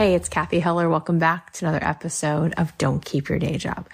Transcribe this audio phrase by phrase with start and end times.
[0.00, 0.88] Hey, it's Cathy Heller.
[0.88, 3.86] Welcome back to another episode of Don't Keep Your Day Job.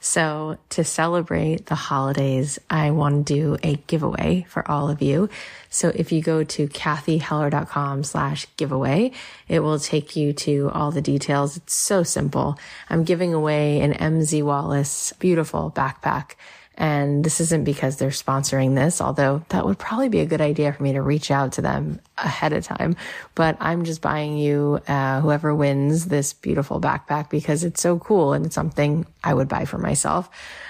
[0.00, 5.30] So to celebrate the holidays, I want to do a giveaway for all of you.
[5.70, 9.12] So if you go to cathyheller.com slash giveaway,
[9.48, 11.56] it will take you to all the details.
[11.56, 12.58] It's so simple.
[12.90, 16.32] I'm giving away an MZ Wallace beautiful backpack
[16.78, 20.72] and this isn't because they're sponsoring this, although that would probably be a good idea
[20.72, 22.96] for me to reach out to them ahead of time.
[23.34, 28.34] But I'm just buying you, uh, whoever wins this beautiful backpack because it's so cool
[28.34, 30.28] and it's something I would buy for myself.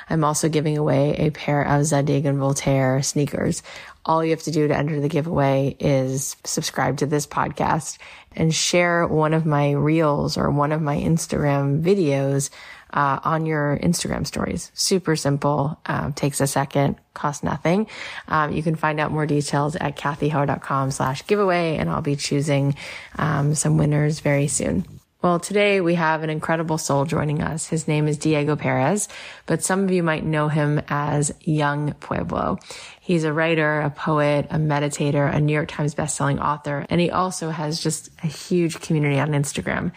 [0.08, 3.64] I'm also giving away a pair of Zadig and Voltaire sneakers.
[4.04, 7.98] All you have to do to enter the giveaway is subscribe to this podcast
[8.36, 12.50] and share one of my reels or one of my Instagram videos
[12.96, 14.72] uh, on your Instagram stories.
[14.74, 15.78] Super simple.
[15.84, 17.86] Um, takes a second, costs nothing.
[18.26, 22.74] Um, you can find out more details at cathyheller.com slash giveaway and I'll be choosing
[23.18, 24.86] um, some winners very soon.
[25.22, 27.66] Well, today we have an incredible soul joining us.
[27.66, 29.08] His name is Diego Perez,
[29.46, 32.58] but some of you might know him as Yung Pueblo.
[33.00, 37.10] He's a writer, a poet, a meditator, a New York Times bestselling author, and he
[37.10, 39.92] also has just a huge community on Instagram.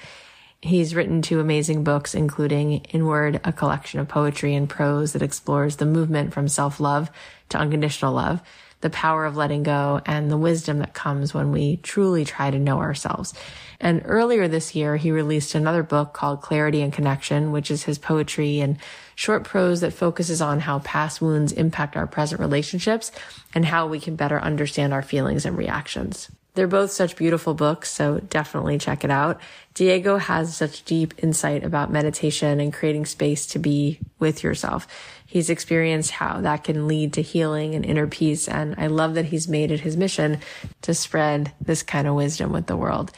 [0.61, 5.77] He's written two amazing books, including Inward, a collection of poetry and prose that explores
[5.77, 7.09] the movement from self-love
[7.49, 8.41] to unconditional love,
[8.81, 12.59] the power of letting go, and the wisdom that comes when we truly try to
[12.59, 13.33] know ourselves.
[13.79, 17.97] And earlier this year, he released another book called Clarity and Connection, which is his
[17.97, 18.77] poetry and
[19.15, 23.13] short prose that focuses on how past wounds impact our present relationships
[23.53, 26.29] and how we can better understand our feelings and reactions.
[26.55, 29.39] They're both such beautiful books, so definitely check it out.
[29.75, 34.87] Diego has such deep insight about meditation and creating space to be with yourself.
[35.25, 39.25] He's experienced how that can lead to healing and inner peace, and I love that
[39.25, 40.39] he's made it his mission
[40.81, 43.11] to spread this kind of wisdom with the world.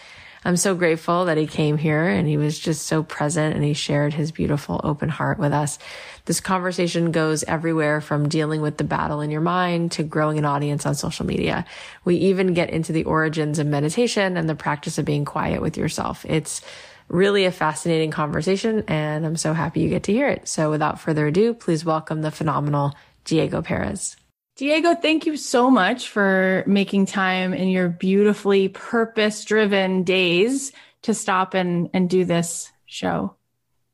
[0.43, 3.73] I'm so grateful that he came here and he was just so present and he
[3.73, 5.77] shared his beautiful open heart with us.
[6.25, 10.45] This conversation goes everywhere from dealing with the battle in your mind to growing an
[10.45, 11.65] audience on social media.
[12.05, 15.77] We even get into the origins of meditation and the practice of being quiet with
[15.77, 16.25] yourself.
[16.27, 16.61] It's
[17.07, 20.47] really a fascinating conversation and I'm so happy you get to hear it.
[20.47, 24.17] So without further ado, please welcome the phenomenal Diego Perez.
[24.61, 31.15] Diego, thank you so much for making time in your beautifully purpose driven days to
[31.15, 33.33] stop and, and do this show.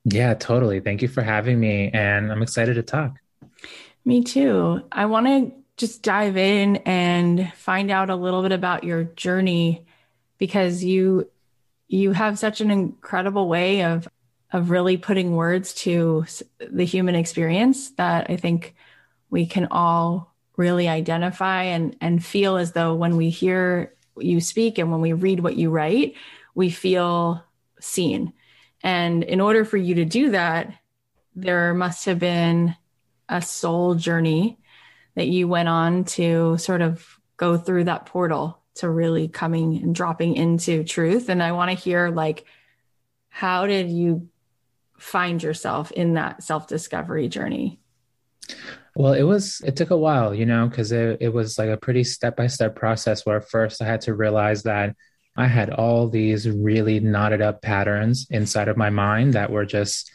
[0.03, 0.81] Yeah, totally.
[0.81, 1.89] Thank you for having me.
[1.93, 3.15] And I'm excited to talk.
[4.03, 4.81] Me too.
[4.91, 9.85] I want to just dive in and find out a little bit about your journey
[10.37, 11.29] because you
[11.87, 14.05] you have such an incredible way of
[14.51, 16.25] of really putting words to
[16.59, 18.75] the human experience that I think
[19.29, 24.77] we can all really identify and and feel as though when we hear you speak
[24.77, 26.15] and when we read what you write
[26.55, 27.43] we feel
[27.79, 28.33] seen.
[28.81, 30.73] And in order for you to do that
[31.35, 32.75] there must have been
[33.29, 34.57] a soul journey
[35.13, 39.93] that you went on to sort of go through that portal to really coming and
[39.93, 41.29] dropping into truth.
[41.29, 42.45] And i want to hear like
[43.29, 44.27] how did you
[44.97, 47.79] find yourself in that self discovery journey
[48.97, 51.77] well, it was, it took a while, you know, because it, it was like a
[51.77, 54.95] pretty step by step process where first I had to realize that
[55.35, 60.11] I had all these really knotted up patterns inside of my mind that were just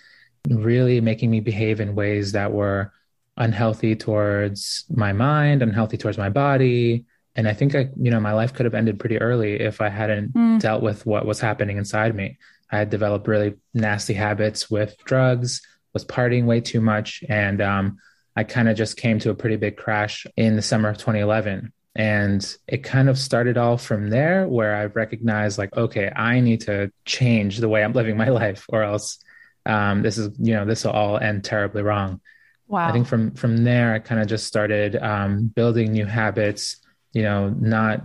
[0.48, 2.93] really making me behave in ways that were
[3.37, 7.04] unhealthy towards my mind, unhealthy towards my body.
[7.37, 9.91] And I think I, you know, my life could have ended pretty early if I
[9.91, 10.60] hadn't mm.
[10.60, 12.37] dealt with what was happening inside me.
[12.72, 15.62] I had developed really nasty habits with drugs,
[15.93, 17.99] was partying way too much, and um,
[18.37, 21.73] I kind of just came to a pretty big crash in the summer of 2011.
[21.94, 26.62] And it kind of started all from there where I recognized, like, okay, I need
[26.62, 29.19] to change the way I'm living my life, or else
[29.67, 32.20] um, this is, you know, this will all end terribly wrong.
[32.67, 32.88] Wow.
[32.88, 36.78] I think from from there, I kind of just started um, building new habits,
[37.12, 38.00] you know, not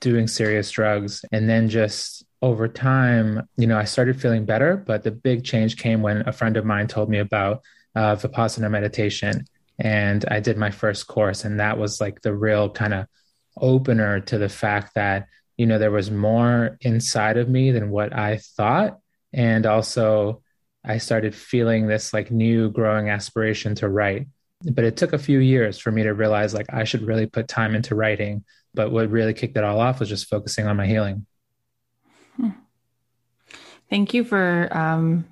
[0.00, 4.76] doing serious drugs, and then just over time, you know, I started feeling better.
[4.76, 7.62] But the big change came when a friend of mine told me about
[7.96, 9.46] uh, Vipassana meditation.
[9.78, 13.06] And I did my first course, and that was like the real kind of
[13.60, 18.14] opener to the fact that, you know, there was more inside of me than what
[18.14, 18.98] I thought.
[19.32, 20.42] And also,
[20.84, 24.28] I started feeling this like new growing aspiration to write.
[24.62, 27.48] But it took a few years for me to realize like I should really put
[27.48, 28.44] time into writing.
[28.72, 31.26] But what really kicked it all off was just focusing on my healing.
[32.36, 32.50] Hmm.
[33.90, 35.26] Thank you for um,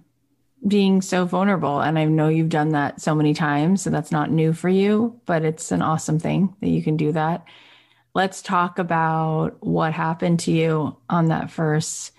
[0.66, 1.80] being so vulnerable.
[1.80, 3.82] And I know you've done that so many times.
[3.82, 7.12] So that's not new for you, but it's an awesome thing that you can do
[7.12, 7.44] that.
[8.14, 12.12] Let's talk about what happened to you on that first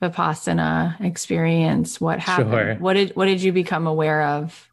[0.00, 2.00] Vipassana experience?
[2.00, 2.50] What happened?
[2.50, 2.74] Sure.
[2.76, 4.68] What did what did you become aware of?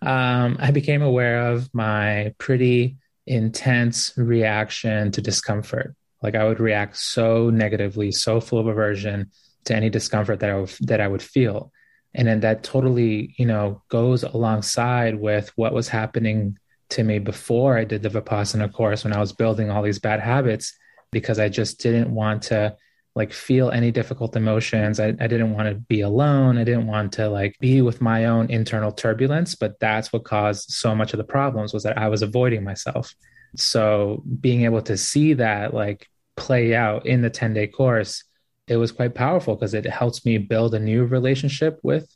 [0.00, 5.94] Um, I became aware of my pretty intense reaction to discomfort.
[6.22, 9.30] Like I would react so negatively, so full of aversion
[9.64, 11.72] to any discomfort that I would, that I would feel.
[12.14, 16.58] And then that totally, you know, goes alongside with what was happening
[16.90, 20.20] to me before I did the Vipassana course when I was building all these bad
[20.20, 20.76] habits
[21.10, 22.76] because I just didn't want to
[23.14, 25.00] like feel any difficult emotions.
[25.00, 26.56] I, I didn't want to be alone.
[26.56, 29.54] I didn't want to like be with my own internal turbulence.
[29.54, 33.14] But that's what caused so much of the problems was that I was avoiding myself.
[33.56, 36.06] So being able to see that like
[36.36, 38.22] play out in the 10 day course,
[38.68, 42.14] it was quite powerful because it helps me build a new relationship with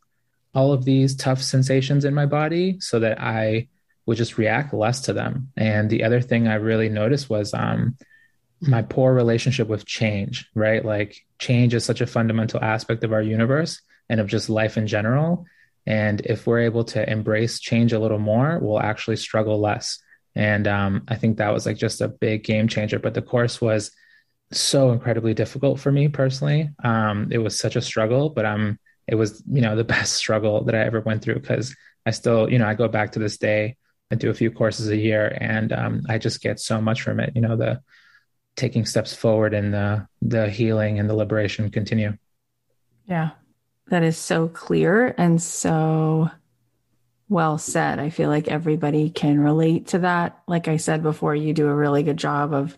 [0.54, 3.68] all of these tough sensations in my body so that I
[4.06, 5.50] would just react less to them.
[5.56, 7.96] And the other thing I really noticed was um,
[8.60, 10.84] my poor relationship with change, right?
[10.84, 14.86] Like change is such a fundamental aspect of our universe and of just life in
[14.86, 15.46] general.
[15.86, 19.98] And if we're able to embrace change a little more, we'll actually struggle less.
[20.34, 22.98] And um, I think that was like just a big game changer.
[22.98, 23.90] But the course was
[24.60, 26.70] so incredibly difficult for me personally.
[26.82, 30.64] Um, it was such a struggle, but um, it was you know the best struggle
[30.64, 31.74] that I ever went through because
[32.06, 33.76] I still you know I go back to this day
[34.10, 37.20] and do a few courses a year, and um, I just get so much from
[37.20, 37.32] it.
[37.34, 37.80] You know the
[38.56, 42.16] taking steps forward and the the healing and the liberation continue.
[43.06, 43.30] Yeah.
[43.88, 46.30] That is so clear and so
[47.28, 47.98] well said.
[47.98, 50.40] I feel like everybody can relate to that.
[50.46, 52.76] Like I said before, you do a really good job of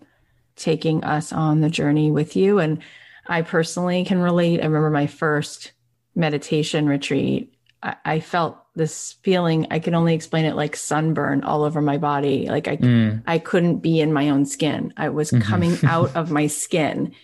[0.56, 2.59] taking us on the journey with you.
[2.59, 2.81] And
[3.27, 4.61] I personally can relate.
[4.61, 5.73] I remember my first
[6.15, 7.55] meditation retreat.
[7.83, 9.67] I, I felt this feeling.
[9.71, 12.47] I can only explain it like sunburn all over my body.
[12.49, 13.23] Like I, mm.
[13.27, 14.93] I couldn't be in my own skin.
[14.97, 15.49] I was mm-hmm.
[15.49, 17.15] coming out of my skin.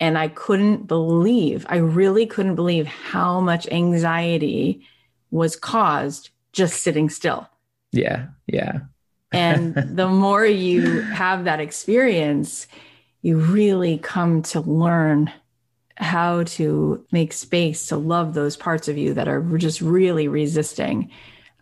[0.00, 4.84] And I couldn't believe, I really couldn't believe how much anxiety
[5.30, 7.48] was caused just sitting still.
[7.92, 8.26] Yeah.
[8.46, 8.80] Yeah.
[9.34, 12.66] And the more you have that experience,
[13.22, 15.32] you really come to learn
[15.96, 21.10] how to make space to love those parts of you that are just really resisting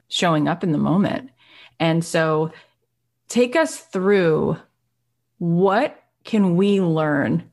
[0.08, 1.30] showing up in the moment.
[1.80, 2.52] And so
[3.28, 4.58] take us through
[5.38, 7.50] what can we learn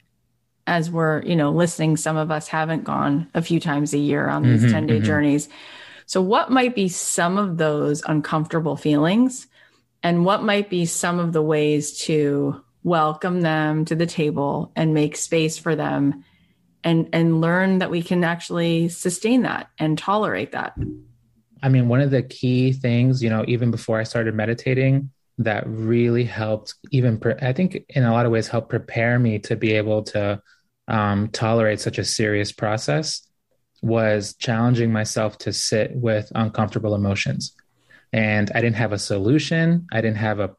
[0.67, 4.27] as we're, you know, listening some of us haven't gone a few times a year
[4.27, 5.05] on these mm-hmm, 10-day mm-hmm.
[5.05, 5.49] journeys.
[6.05, 9.47] So what might be some of those uncomfortable feelings
[10.03, 14.93] and what might be some of the ways to welcome them to the table and
[14.93, 16.23] make space for them
[16.83, 20.73] and and learn that we can actually sustain that and tolerate that.
[21.61, 25.63] I mean one of the key things you know even before i started meditating that
[25.67, 29.55] really helped even pre- i think in a lot of ways helped prepare me to
[29.55, 30.41] be able to
[30.87, 33.27] um, tolerate such a serious process
[33.81, 37.53] was challenging myself to sit with uncomfortable emotions
[38.11, 39.87] and i didn't have a solution.
[39.91, 40.55] I didn't have a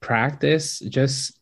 [0.00, 1.38] practice just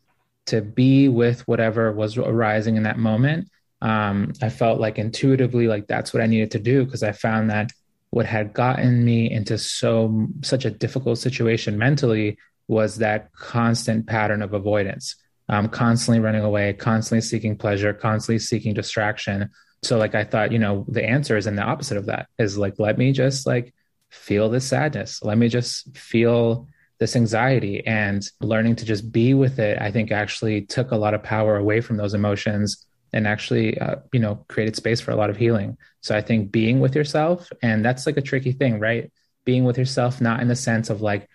[0.47, 3.49] to be with whatever was arising in that moment.
[3.81, 7.51] Um, I felt like intuitively like that's what I needed to do because I found
[7.51, 7.73] that
[8.11, 14.43] what had gotten me into so such a difficult situation mentally was that constant pattern
[14.43, 15.17] of avoidance,
[15.49, 19.51] um, constantly running away, constantly seeking pleasure, constantly seeking distraction.
[19.83, 22.57] So like I thought, you know, the answer is in the opposite of that is
[22.57, 23.75] like let me just like
[24.13, 27.85] feel this sadness, let me just feel this anxiety.
[27.87, 29.79] And learning to just be with it.
[29.81, 33.97] I think actually took a lot of power away from those emotions and actually uh,
[34.13, 35.77] you know created space for a lot of healing.
[36.01, 39.11] So i think being with yourself and that's like a tricky thing right?
[39.45, 41.29] Being with yourself not in the sense of like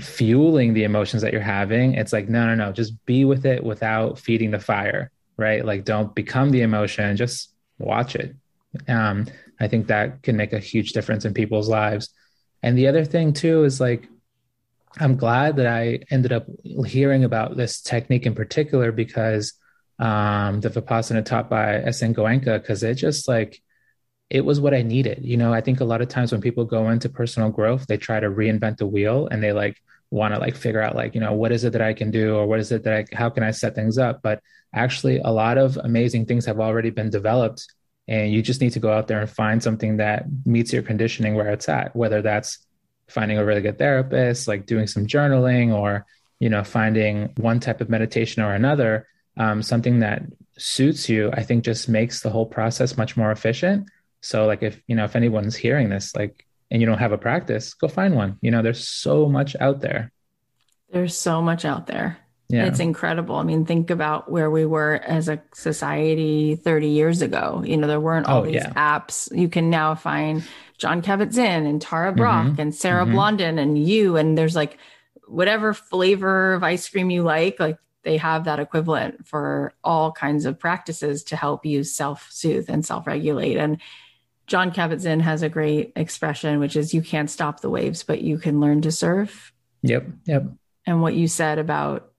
[0.00, 1.94] fueling the emotions that you're having.
[1.94, 5.64] It's like no no no just be with it without feeding the fire right?
[5.64, 8.34] Like don't become the emotion just watch it.
[8.88, 9.26] Um
[9.60, 12.10] i think that can make a huge difference in people's lives
[12.62, 14.08] and the other thing too is like
[14.98, 16.46] i'm glad that i ended up
[16.86, 19.54] hearing about this technique in particular because
[19.98, 22.14] um, the Vipassana taught by S.N.
[22.14, 23.62] Goenka because it just like
[24.30, 25.24] it was what I needed.
[25.24, 27.96] You know, I think a lot of times when people go into personal growth, they
[27.96, 29.80] try to reinvent the wheel and they like
[30.10, 32.36] want to like figure out like, you know, what is it that I can do
[32.36, 34.20] or what is it that I, how can I set things up?
[34.22, 34.40] But
[34.74, 37.66] actually, a lot of amazing things have already been developed.
[38.06, 41.34] And you just need to go out there and find something that meets your conditioning
[41.34, 42.58] where it's at, whether that's
[43.08, 46.04] finding a really good therapist, like doing some journaling or,
[46.38, 49.06] you know, finding one type of meditation or another
[49.36, 50.22] um, something that
[50.56, 53.88] suits you, I think just makes the whole process much more efficient.
[54.20, 57.18] So like if, you know, if anyone's hearing this, like, and you don't have a
[57.18, 58.38] practice, go find one.
[58.40, 60.12] You know, there's so much out there.
[60.90, 62.18] There's so much out there.
[62.48, 62.66] Yeah.
[62.66, 63.36] It's incredible.
[63.36, 67.62] I mean, think about where we were as a society 30 years ago.
[67.64, 68.72] You know, there weren't all Oh, these yeah.
[68.74, 69.34] apps.
[69.36, 70.44] You can now find
[70.76, 72.58] Jon Kabat-Zinn and Tara Brach Mhm.
[72.58, 73.12] and Sarah Mhm.
[73.12, 74.16] Blondin and you.
[74.16, 74.76] And there's like
[75.26, 80.44] whatever flavor of ice cream you like, like they have that equivalent for all kinds
[80.44, 83.56] of practices to help you self-soothe and self-regulate.
[83.56, 83.78] And
[84.46, 88.36] Jon Kabat-Zinn has a great expression, which is you can't stop the waves, but you
[88.36, 89.54] can learn to surf.
[89.80, 90.06] Yep.
[90.26, 90.44] Yep.
[90.86, 92.10] And what you said about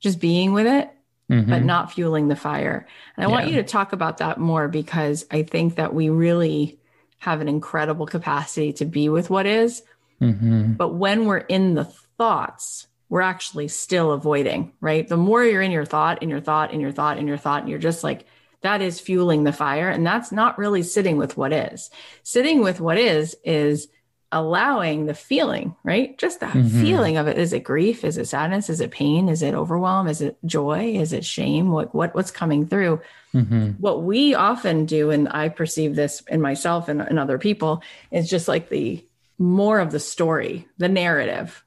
[0.00, 0.90] just being with it
[1.30, 1.48] Mhm.
[1.50, 2.86] but not fueling the fire.
[3.16, 6.78] And I want you to talk about that more because I think that we really
[7.18, 9.82] have an incredible capacity to be with what is.
[10.20, 10.76] Mhm.
[10.76, 11.84] But when we're in the
[12.16, 15.08] thoughts, we're actually still avoiding, right?
[15.08, 17.62] The more you're in your thought, in your thought, in your thought, in your thought,
[17.62, 18.24] and you're just like,
[18.62, 19.88] that is fueling the fire.
[19.88, 21.90] And that's not really sitting with what is.
[22.22, 23.88] Sitting with what is, is
[24.36, 26.16] allowing the feeling, right?
[26.18, 26.80] Just that Mhm.
[26.82, 27.38] feeling of it.
[27.38, 28.04] Is it grief?
[28.04, 28.68] Is it sadness?
[28.68, 29.28] Is it pain?
[29.28, 30.06] Is it overwhelm?
[30.08, 30.94] Is it joy?
[30.96, 31.70] Is it shame?
[31.70, 33.00] What, what, what's coming through?
[33.34, 33.78] Mhm.
[33.80, 38.30] what we often do, and I perceive this in myself and, and other people, is
[38.30, 39.04] just like the
[39.38, 41.62] more of the story, the narrative,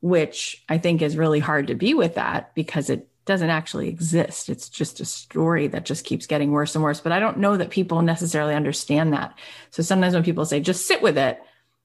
[0.00, 4.48] which I think is really hard to be with that because it doesn't actually exist.
[4.48, 7.00] It's just a story that just keeps getting worse and worse.
[7.00, 9.34] But I don't know that people necessarily understand that.
[9.70, 11.38] So sometimes when people say, just sit with it,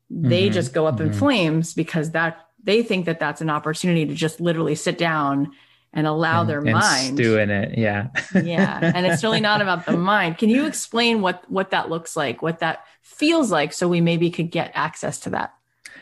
[0.09, 0.53] they Mhm.
[0.53, 1.15] just go up in Mhm.
[1.15, 5.51] flames because that they think that that's an opportunity to just literally sit down
[5.93, 7.77] and allow And- their and mind stew in it.
[7.77, 8.07] Yeah.
[8.43, 12.15] yeah and it's really not about the mind can you explain what what that looks
[12.15, 15.53] like what that feels like so we maybe could get access to that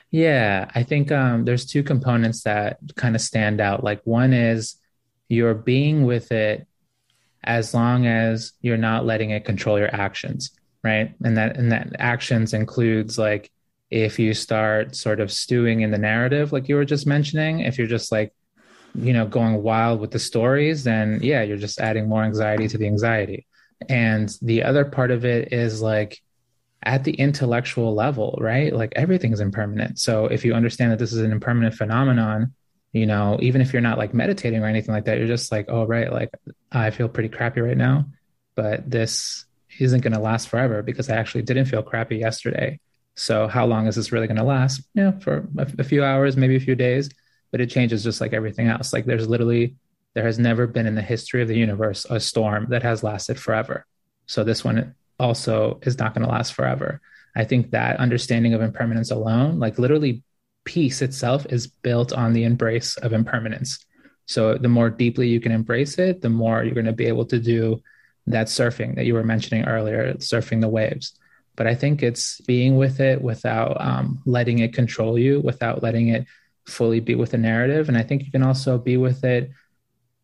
[0.09, 3.83] Yeah, I think um, there's two components that kind of stand out.
[3.83, 4.77] Like one is
[5.27, 6.65] you're being with it
[7.43, 11.13] as long as you're not letting it control your actions, right?
[11.25, 13.51] And that and that actions includes like
[13.89, 17.77] if you start sort of stewing in the narrative, like you were just mentioning, if
[17.77, 18.33] you're just like
[18.95, 22.77] you know going wild with the stories, then yeah, you're just adding more anxiety to
[22.77, 23.45] the anxiety.
[23.89, 26.19] And the other part of it is like
[26.83, 28.73] at the intellectual level, right?
[28.73, 29.99] Like everything's impermanent.
[29.99, 32.53] So if you understand that this is an impermanent phenomenon,
[32.91, 35.65] you know, even if you're not like meditating or anything like that, you're just like,
[35.69, 36.29] oh, right, like
[36.71, 38.05] I feel pretty crappy right now,
[38.55, 39.45] but this
[39.79, 42.79] isn't going to last forever because I actually didn't feel crappy yesterday.
[43.17, 44.81] So how long is this really going to last?
[44.93, 47.09] Yeah, for a, a few hours, maybe a few days,
[47.51, 48.93] but it changes just like everything else.
[48.93, 49.75] Like there's literally,
[50.13, 53.39] there has never been in the history of the universe a storm that has lasted
[53.39, 53.85] forever.
[54.27, 57.01] So this one also is not going to last forever.
[57.35, 60.23] I think that understanding of impermanence alone, like literally
[60.63, 63.83] peace itself is built on the embrace of impermanence.
[64.27, 67.25] So the more deeply you can embrace it, the more you're going to be able
[67.27, 67.81] to do
[68.27, 71.17] that surfing that you were mentioning earlier, surfing the waves.
[71.57, 76.07] But I think it's being with it without um, letting it control you, without letting
[76.07, 76.25] it
[76.65, 77.89] fully be with the narrative.
[77.89, 79.51] And I think you can also be with it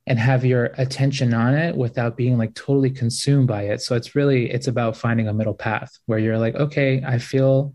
[0.05, 3.81] and have your attention on it without being like totally consumed by it.
[3.81, 7.73] So it's really it's about finding a middle path where you're like, okay, I feel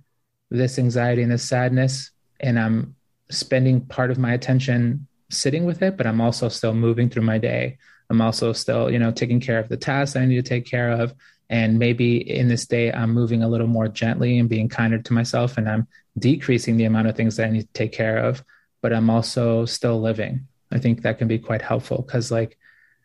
[0.51, 2.11] this anxiety and this sadness
[2.41, 2.95] and I'm
[3.31, 7.39] spending part of my attention sitting with it, but I'm also still moving through my
[7.39, 7.79] day.
[8.11, 10.91] I'm also still, you know, taking care of the tasks I need to take care
[10.91, 11.15] of.
[11.51, 15.13] And maybe in this day, I'm moving a little more gently and being kinder to
[15.13, 15.89] myself, and I'm
[16.19, 18.45] decreasing the amount of things that I need to take care of,
[18.83, 20.47] but I'm also still living.
[20.71, 22.59] I think that can be quite helpful because, like,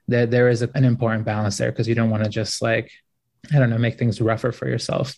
[0.08, 2.92] there, there is an important balance there because you don't want to just, like,
[3.54, 5.16] I don't know, make things rougher for yourself.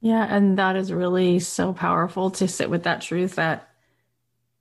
[0.00, 3.68] yeah and that is really so powerful to sit with that truth that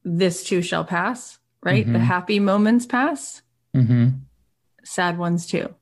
[0.04, 2.04] this too shall pass right the Mhm.
[2.04, 3.42] happy moments pass
[3.74, 4.26] hmm
[4.84, 5.74] sad ones too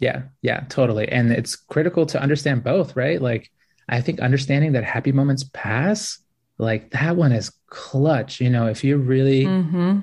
[0.00, 1.08] Yeah, yeah, totally.
[1.08, 3.22] And it's critical to understand both, right?
[3.22, 3.50] Like,
[3.88, 6.18] I think understanding that happy moments pass,
[6.58, 8.40] like that one is clutch.
[8.40, 10.00] You know, if you really hmm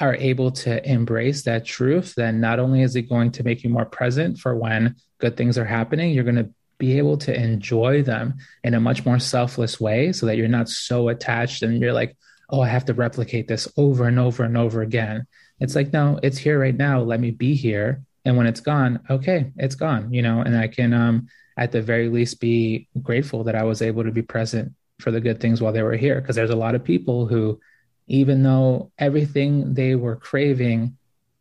[0.00, 3.70] are able to embrace that truth, then not only is it going to make you
[3.70, 8.02] more present for when good things are happening, you're going to be able to enjoy
[8.02, 11.94] them in a much more selfless way so that you're not so attached and you're
[11.94, 12.16] like,
[12.50, 15.26] oh, I have to replicate this over and over and over again.
[15.60, 17.00] It's like, no, it's here right now.
[17.00, 18.02] Let me be here.
[18.26, 21.80] And when it's gone, okay, it's gone, you know, and I can, um, at the
[21.80, 25.62] very least, be grateful that I was able to be present for the good things
[25.62, 26.20] while they were here.
[26.20, 27.60] Because there's a lot of people who,
[28.08, 30.98] even though everything they were craving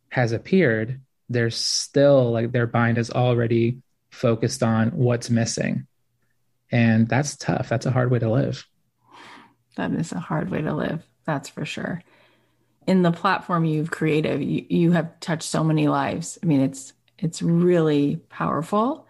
[0.10, 5.88] has appeared, they're still like their mind is already focused on what's missing.
[6.72, 7.68] And that's tough.
[7.68, 8.64] That's a hard way to live.
[9.76, 12.02] that is a hard way to live that's for sure
[12.88, 16.94] in the platform you've created you, you have touched so many lives i mean it's
[17.18, 19.08] it's really powerful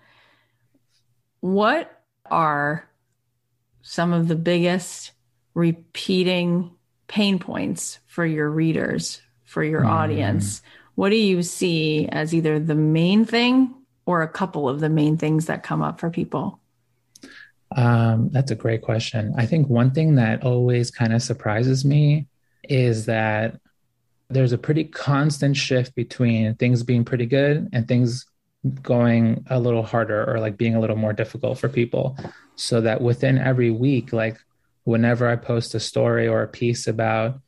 [1.41, 2.89] what are
[3.82, 5.12] some of the biggest
[5.53, 6.72] repeating
[7.08, 9.22] pain points for your readers
[9.55, 9.89] for your mm.
[9.89, 10.62] audience,
[10.96, 13.74] what do you see as either the main thing
[14.05, 16.60] or a couple of the main things that come up for people?
[17.75, 19.34] Um, that's a great question.
[19.38, 22.27] I think one thing that always kind of surprises me
[22.63, 23.60] is that
[24.29, 28.25] there's a pretty constant shift between things being pretty good and things
[28.82, 32.17] going a little harder or like being a little more difficult for people.
[32.55, 34.38] So that within every week, like
[34.84, 37.39] whenever I post a story or a piece about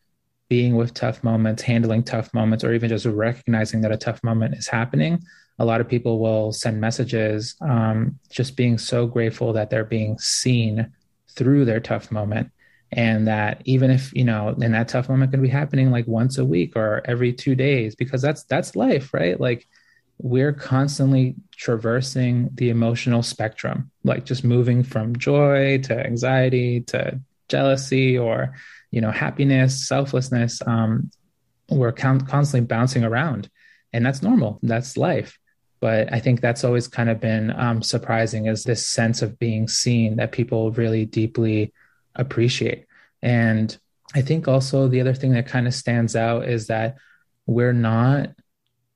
[0.49, 4.55] being with tough moments, handling tough moments, or even just recognizing that a tough moment
[4.55, 5.19] is happening,
[5.59, 10.17] a lot of people will send messages um, just being so grateful that they're being
[10.19, 10.91] seen
[11.29, 12.51] through their tough moment
[12.91, 16.37] and that even if you know and that tough moment could be happening like once
[16.37, 19.39] a week or every two days because that's that's life right?
[19.39, 19.67] Like
[20.19, 28.17] we're constantly traversing the emotional spectrum like just moving from joy to anxiety to jealousy
[28.17, 28.55] or
[28.91, 30.61] you know happiness selflessness.
[30.65, 31.11] Um,
[31.69, 33.49] we're con- constantly bouncing around
[33.91, 34.59] and that's normal.
[34.63, 35.37] That's life.
[35.79, 39.67] But i think that's always kind of been um, surprising is this sense of being
[39.67, 41.73] seen that people really deeply
[42.17, 42.85] appreciate.
[43.21, 43.75] And
[44.13, 46.95] I think also the other thing that kind of stands out is that
[47.45, 48.29] we're not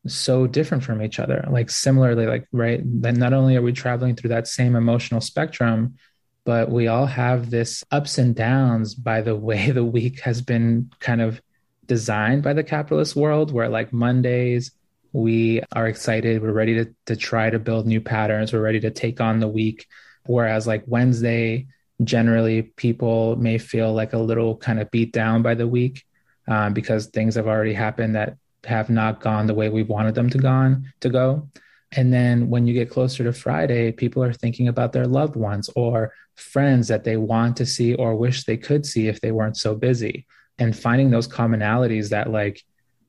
[0.08, 1.46] so different from each other.
[1.50, 5.96] Like similarly, like right, that not only are we traveling through that same emotional spectrum,
[6.44, 10.92] but we all have this ups and downs by the way the week has been
[11.00, 11.42] kind of
[11.86, 14.72] designed by the capitalist world, where like Mondays,
[15.14, 18.92] we are excited, we're ready to, to try to build new patterns, we're ready to
[18.92, 19.88] take on the week.
[20.26, 21.68] Whereas like Wednesday,
[22.04, 26.04] generally people may feel like a little kind of beat down by the week
[26.48, 30.30] um, because things have already happened that have not gone the way we wanted them
[30.30, 31.50] to gone to go.
[31.92, 35.70] And then when you get closer to friday people are thinking about their loved ones
[35.76, 39.58] or friends that they want to see or wish they could see if they weren't
[39.58, 40.26] so busy.
[40.58, 42.64] And finding those commonalities that like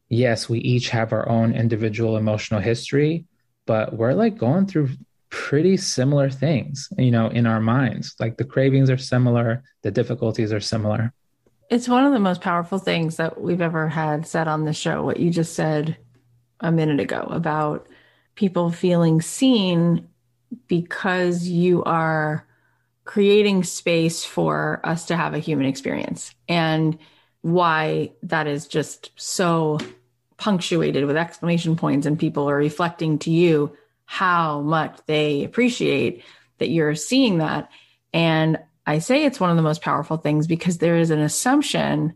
[0.08, 3.24] yes we each have our own individual emotional history
[3.66, 4.90] but we're like going through
[5.32, 8.14] pretty similar things, you know, in our minds.
[8.20, 11.12] Like the cravings are similar, the difficulties are similar.
[11.70, 15.02] It's one of the most powerful things that we've ever had said on the show,
[15.02, 15.96] what you just said
[16.60, 17.88] a minute ago about
[18.34, 20.06] people feeling seen
[20.68, 22.46] because you are
[23.04, 26.98] creating space for us to have a human experience and
[27.40, 29.78] why that is just so
[30.36, 36.24] punctuated with exclamation points and people are reflecting to you how much they appreciate
[36.58, 37.70] that you're seeing that.
[38.12, 42.14] And I say it's one of the most powerful things because there is an assumption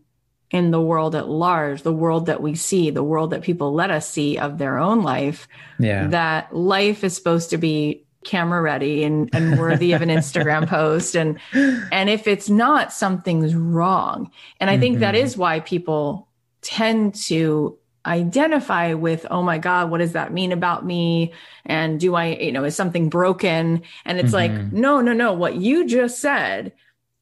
[0.50, 3.90] in the world at large, the world that we see, the world that people let
[3.90, 6.06] us see of their own life, yeah.
[6.08, 11.16] that life is supposed to be camera ready and, and worthy of an Instagram post.
[11.16, 14.30] And and if it's not, something's wrong.
[14.60, 14.80] And I mm-hmm.
[14.80, 15.24] think that mm-hmm.
[15.24, 16.28] is why people
[16.60, 21.32] tend to identify with, oh my God, what does that mean about me?
[21.64, 23.82] And do I, you know, is something broken?
[24.04, 24.56] And it's mm-hmm.
[24.56, 25.32] like, no, no, no.
[25.32, 26.72] What you just said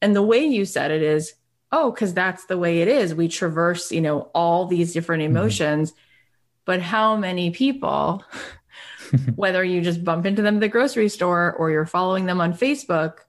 [0.01, 1.33] and the way you said it is,
[1.71, 3.15] oh, because that's the way it is.
[3.15, 5.35] We traverse, you know, all these different mm-hmm.
[5.35, 5.91] emotions.
[5.91, 5.99] Mm-hmm.
[6.65, 8.23] But how many people,
[9.35, 12.53] whether you just bump into them at the grocery store or you're following them on
[12.53, 13.19] Facebook,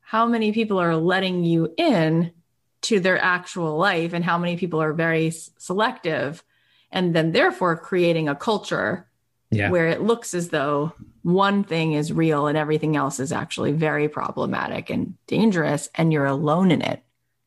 [0.00, 2.32] how many people are letting you in
[2.80, 6.42] to their actual life and how many people are very selective
[6.90, 9.06] and then therefore creating a culture
[9.50, 9.70] yeah.
[9.70, 14.08] where it looks as though one thing is real and everything else is actually very
[14.08, 17.02] problematic and dangerous and you're alone in it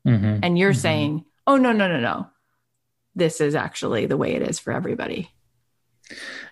[0.08, 0.40] mm-hmm.
[0.44, 0.80] and you're mm-hmm.
[0.80, 2.28] saying oh no no no no
[3.16, 5.30] this is actually the way it is for everybody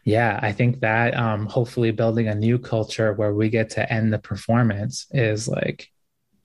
[0.03, 4.13] yeah i think that um, hopefully building a new culture where we get to end
[4.13, 5.89] the performance is like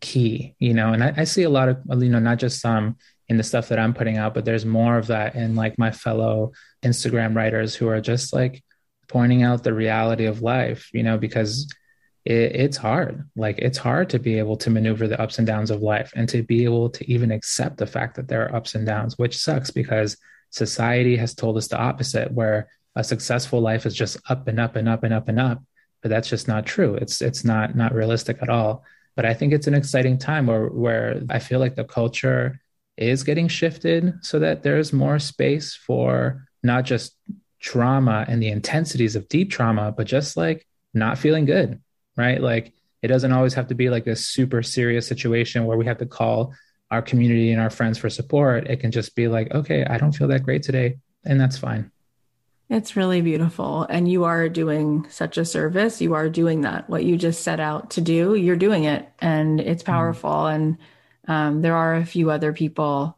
[0.01, 2.97] key you know and I, I see a lot of you know not just some
[3.29, 5.91] in the stuff that I'm putting out, but there's more of that in like my
[5.91, 8.63] fellow Instagram writers who are just like
[9.09, 11.67] pointing out the reality of life, you know, because
[12.25, 13.29] it, it's hard.
[13.37, 16.29] Like it's hard to be able to maneuver the ups and downs of life and
[16.31, 19.39] to be able to even accept the fact that there are ups and downs, which
[19.39, 20.17] sucks because
[20.51, 24.77] society has told us the opposite, where a successful life is just up and up
[24.77, 25.63] and up and up and up.
[26.03, 26.95] But that's just not true.
[26.97, 28.85] It's it's not not realistic at all.
[29.17, 32.61] But I think it's an exciting time where where I feel like the culture
[32.97, 37.17] is getting shifted so that there's more space for not just
[37.61, 41.81] trauma and the intensities of deep trauma, but just like not feeling good,
[42.17, 42.41] right?
[42.41, 45.99] Like it doesn't always have to be like a super serious situation where we have
[45.99, 46.55] to call
[46.91, 48.69] our community and our friends for support.
[48.69, 50.99] It can just be like, okay, I don't feel that great today.
[51.25, 51.91] And that's fine.
[52.71, 53.83] It's really beautiful.
[53.83, 56.01] And you are doing such a service.
[56.01, 56.89] You are doing that.
[56.89, 59.09] What you just set out to do, you're doing it.
[59.19, 59.93] And it's mm-hmm.
[59.93, 60.31] powerful.
[60.31, 60.55] Mm.
[60.55, 60.79] And
[61.27, 63.17] um, there are a few other people,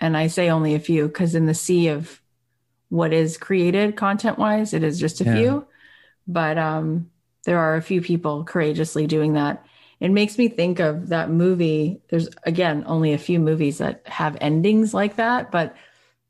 [0.00, 2.20] and I say only a few because in the sea of
[2.88, 4.72] what is created content wise.
[4.72, 5.34] It is just a yeah.
[5.34, 5.66] few,
[6.26, 7.10] but um,
[7.44, 9.64] there are a few people courageously doing that.
[10.00, 12.00] It makes me think of that movie.
[12.08, 15.76] There's again only a few movies that have endings like that, but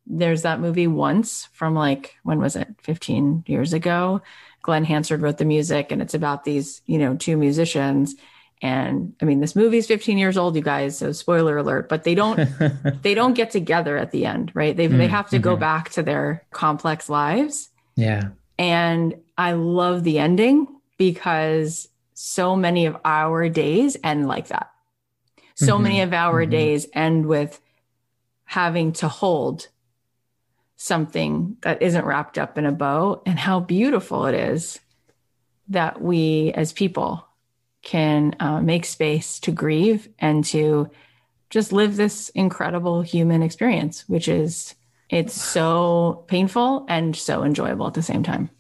[0.09, 4.23] there's that movie once from like when was it 15 years ago
[4.63, 8.15] glen hansard wrote the music and it's about these you know two musicians
[8.63, 12.15] and i mean this movie's 15 years old you guys so spoiler alert but they
[12.15, 12.49] don't
[13.03, 15.45] they don't get together at the end right they, mm, they have to mm-hmm.
[15.45, 20.67] go back to their complex lives yeah and i love the ending
[20.97, 24.71] because so many of our days end like that
[25.55, 25.83] so mm-hmm.
[25.85, 26.51] many of our mm-hmm.
[26.51, 27.61] days end with
[28.45, 29.69] having to hold
[30.77, 34.79] something that isn't wrapped up in a bow and how beautiful it is
[35.69, 37.28] that we as people
[37.89, 40.91] can uh, make space to grieve and to
[41.49, 44.75] just live this incredible human experience which is
[45.09, 48.51] it's so painful and so enjoyable at the same time.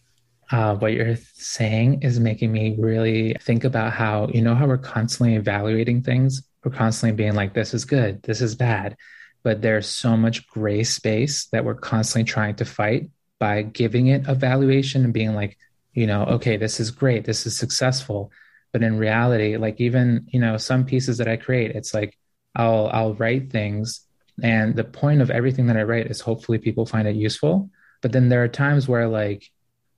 [0.50, 4.78] Uh, what you're saying is making me really think about how you know how we're
[4.78, 6.42] constantly evaluating things?
[6.64, 8.22] We're constantly being like this is good.
[8.22, 8.96] This is bad.
[9.42, 14.26] But there's so much gray space that we're constantly trying to fight by giving it
[14.26, 15.58] a valuation and being like,
[15.92, 18.32] you know, okay, this is great, this is successful.
[18.72, 22.18] But in reality, like even, you know, some pieces that I create, it's like
[22.54, 24.06] I'll I'll write things
[24.42, 27.70] and the point of everything that I write is hopefully people find it useful.
[28.02, 29.50] But then there are times where like,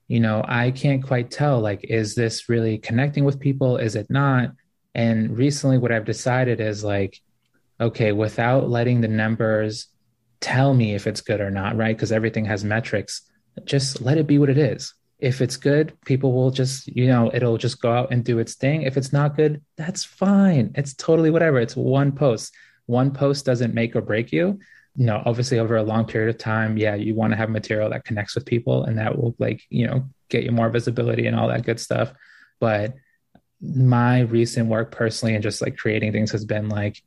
[0.07, 3.77] you know, I can't quite tell like, is this really connecting with people?
[3.77, 4.51] Is it not?
[4.95, 7.19] And recently what I've decided is like,
[7.79, 9.87] okay, without letting the numbers
[10.39, 11.95] tell me if it's good or not, right?
[11.95, 13.21] Because everything has metrics.
[13.63, 14.93] Just let it be what it is.
[15.21, 18.55] If it's good, people will just, you know, it'll just go out and do its
[18.55, 18.81] thing.
[18.81, 20.71] If it's not good, that's fine.
[20.75, 21.59] It's totally whatever.
[21.59, 22.53] It's one post.
[22.87, 24.59] One post doesn't make or break you.
[24.95, 27.89] You know, obviously over a long period of time, yeah, you want to have material
[27.91, 31.39] that connects with people and that will like, you know, get you more visibility and
[31.39, 32.11] all that good stuff.
[32.59, 32.95] But
[33.61, 37.01] my recent work personally and just like creating things has been like,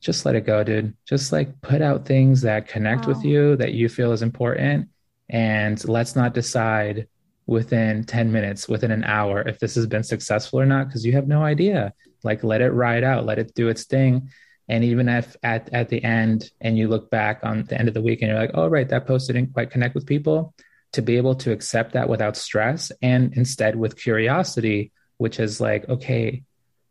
[0.00, 0.94] just let it go, dude.
[1.04, 3.14] Just like put out things that connect wow.
[3.14, 4.88] with you that you feel is important.
[5.28, 7.08] And let's not decide
[7.46, 11.12] within 10 minutes, within an hour, if this has been successful or not, because you
[11.12, 11.92] have no idea.
[12.24, 14.30] Like let it ride out, let it do its thing.
[14.68, 17.94] And even if at, at the end and you look back on the end of
[17.94, 20.54] the week and you're like, oh, right, that post didn't quite connect with people,
[20.92, 25.88] to be able to accept that without stress and instead with curiosity, which is like,
[25.88, 26.42] okay,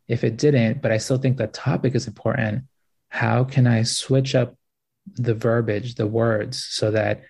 [0.08, 2.66] if it didn't, but I still think the topic is important,
[3.10, 4.56] how can I switch up
[5.16, 7.24] the verbiage, the words, so that,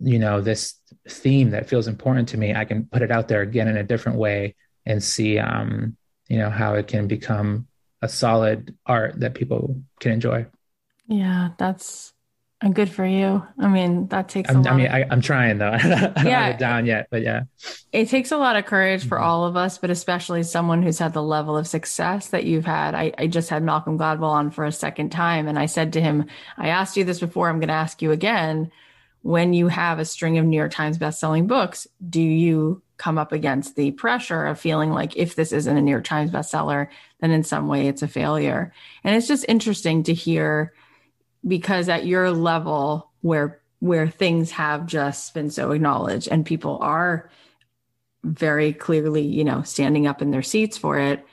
[0.00, 0.74] you know, this
[1.08, 3.84] theme that feels important to me, I can put it out there again in a
[3.84, 4.54] different way
[4.86, 5.96] and see, um,
[6.28, 7.66] you know, how it can become
[8.02, 10.46] a solid art that people can enjoy.
[11.06, 12.12] Yeah, that's
[12.62, 13.42] and good for you.
[13.58, 14.50] I mean, that takes.
[14.50, 15.70] I mean, of, I, am trying though.
[15.72, 17.44] I don't yeah, have it down yet, but yeah,
[17.90, 19.24] it takes a lot of courage for mm-hmm.
[19.24, 22.94] all of us, but especially someone who's had the level of success that you've had.
[22.94, 26.00] I, I just had Malcolm Gladwell on for a second time, and I said to
[26.00, 26.26] him,
[26.58, 27.48] "I asked you this before.
[27.48, 28.70] I'm going to ask you again.
[29.22, 33.32] When you have a string of New York Times best-selling books, do you come up
[33.32, 36.88] against the pressure of feeling like if this isn't a New York Times bestseller,
[37.20, 38.72] then in some way it's a failure?"
[39.04, 40.72] And it's just interesting to hear
[41.46, 47.30] because at your level where where things have just been so acknowledged and people are
[48.24, 51.26] very clearly you know standing up in their seats for it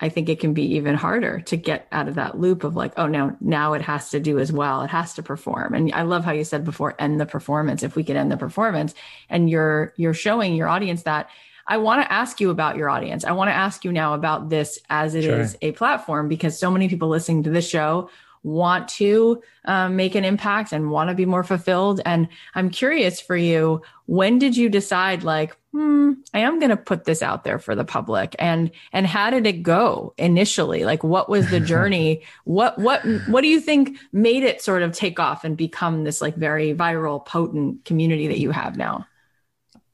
[0.00, 2.92] i think it can be even harder to get out of that loop of like
[2.96, 6.02] oh no now it has to do as well it has to perform and i
[6.02, 8.94] love how you said before end the performance if we could end the performance
[9.28, 11.28] and you're you're showing your audience that
[11.66, 13.24] I want to ask you about your audience.
[13.24, 15.38] I want to ask you now about this as it sure.
[15.38, 18.10] is a platform because so many people listening to this show
[18.42, 22.00] want to um, make an impact and want to be more fulfilled.
[22.04, 26.76] And I'm curious for you, when did you decide like, hmm, I am going to
[26.76, 28.34] put this out there for the public?
[28.38, 30.84] And and how did it go initially?
[30.84, 32.22] Like, what was the journey?
[32.44, 36.20] what what what do you think made it sort of take off and become this
[36.20, 39.06] like very viral, potent community that you have now?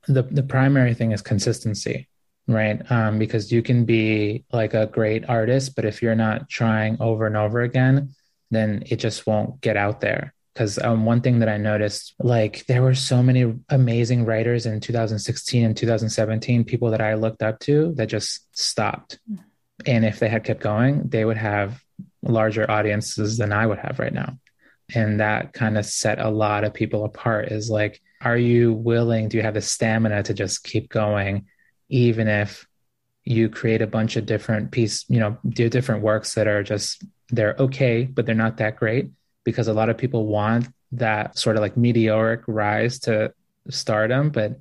[0.07, 2.09] The the primary thing is consistency
[2.49, 2.81] right?
[2.91, 7.27] Um, because you can be like a great artist, but if you're not trying over
[7.27, 8.15] and over again,
[8.51, 10.35] then it just won't get out there.
[10.55, 14.81] Because um, one thing that I noticed, like there were so many amazing writers in
[14.81, 19.19] 2016 and 2017, people that I looked up to that just stopped.
[19.85, 21.83] And if they had kept going, they would have
[22.23, 24.39] larger audiences than I would have right now.
[24.95, 29.29] And that kind of set a lot of people apart is like, are you willing,
[29.29, 31.47] do you have the stamina to just keep going,
[31.89, 32.67] even if
[33.27, 37.05] you create a bunch of different piece, you know, do different works that are just
[37.29, 39.11] they're okay, but they're not that great
[39.45, 43.35] because a lot of people want that sort of like meteoric rise to
[43.69, 44.59] stardom, but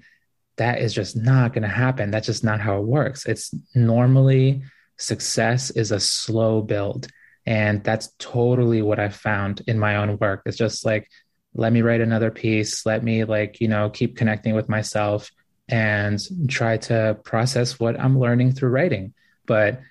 [0.57, 2.09] that is just not going to happen.
[2.09, 3.27] That's just not how it works.
[3.27, 4.63] It's normally
[4.97, 7.07] success is a slow build.
[7.45, 10.41] And that's totally what I found in my own work.
[10.47, 11.07] It's just like,
[11.53, 12.83] let me write another piece.
[12.85, 15.29] Let me, like, you know, keep connecting with myself
[15.67, 19.13] and try to process what I'm learning through writing.
[19.45, 19.81] But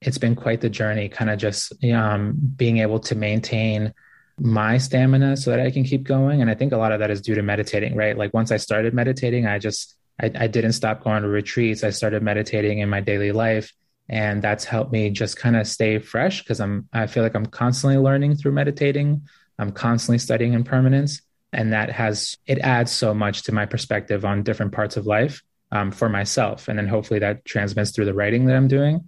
[0.00, 3.94] it's been quite the journey, kind of just um, being able to maintain
[4.38, 6.40] my stamina so that I can keep going.
[6.40, 8.16] And I think a lot of that is due to meditating, right?
[8.16, 11.84] Like once I started meditating, I just, I, I didn't stop going to retreats.
[11.84, 13.72] I started meditating in my daily life
[14.08, 17.46] and that's helped me just kind of stay fresh because i'm i feel like i'm
[17.46, 19.26] constantly learning through meditating
[19.58, 21.22] i'm constantly studying impermanence
[21.54, 25.42] and that has it adds so much to my perspective on different parts of life
[25.72, 29.02] um, for myself and then hopefully that transmits through the writing that i'm doing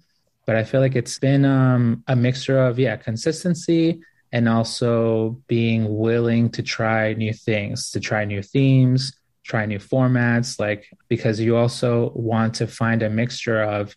[0.46, 4.00] but i feel like it's been um, a mixture of yeah consistency
[4.32, 9.12] and also being willing to try new things to try new themes
[9.44, 13.94] try new formats like because you also want to find a mixture of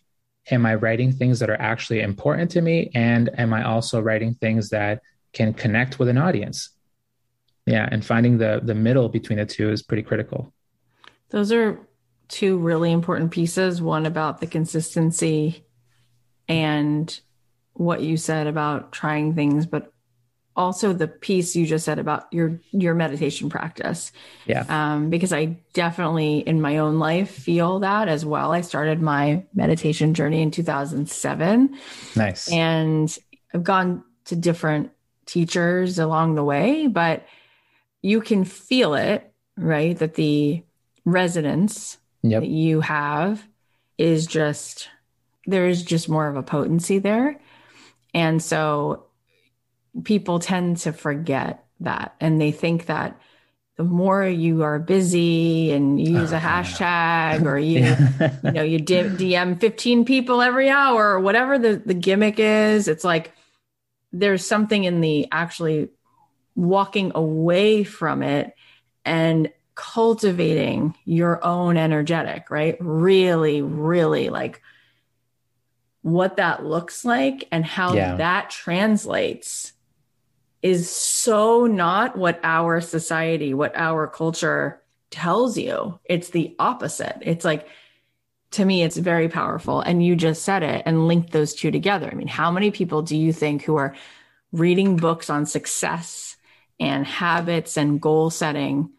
[0.50, 2.90] am I writing things that are actually important to me?
[2.94, 6.70] And am I also writing things that can connect with an audience?
[7.66, 7.88] Yeah.
[7.90, 10.52] And finding the the middle between the two is pretty critical.
[11.30, 11.78] Those are
[12.28, 13.80] two really important pieces.
[13.82, 15.64] One about the consistency
[16.48, 17.20] and
[17.74, 19.92] what you said about trying things, but
[20.56, 24.12] also the piece you just said about your your meditation practice
[24.46, 29.00] yeah um, because i definitely in my own life feel that as well i started
[29.00, 31.78] my meditation journey in 2007
[32.16, 33.16] nice and
[33.54, 34.90] i've gone to different
[35.24, 37.24] teachers along the way but
[38.02, 39.96] you can feel it right?
[39.98, 40.62] That the
[41.04, 42.42] resonance yep.
[42.42, 43.46] that you have
[43.98, 44.88] is just
[45.46, 47.40] there is just more of a potency there.
[48.14, 49.06] And so
[50.04, 52.14] people tend to forget that.
[52.20, 53.20] And they think that
[53.76, 57.80] the more you are busy and you use a oh, hashtag or you
[58.44, 63.04] you know you DM 15 people every hour or whatever the the gimmick is it's
[63.04, 63.32] like
[64.12, 65.88] there's something in the actually
[66.60, 68.54] walking away from it
[69.04, 74.60] and cultivating your own energetic right really really like
[76.02, 78.16] what that looks like and how yeah.
[78.16, 79.72] that translates
[80.62, 85.98] is so not what our society, what our culture tells you.
[86.04, 87.18] It's the opposite.
[87.22, 87.66] It's like,
[88.52, 89.80] to me, it's very powerful.
[89.80, 92.08] And you just said it and linked those two together.
[92.10, 93.94] I mean, how many people do you think who are
[94.52, 96.29] reading books on success
[96.80, 98.90] and habits and goal setting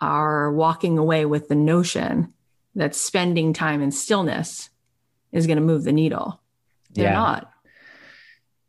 [0.00, 2.34] are walking away with the notion
[2.74, 4.68] that spending time in stillness
[5.32, 6.40] is going to move the needle?
[6.92, 7.14] They're yeah.
[7.14, 7.50] not.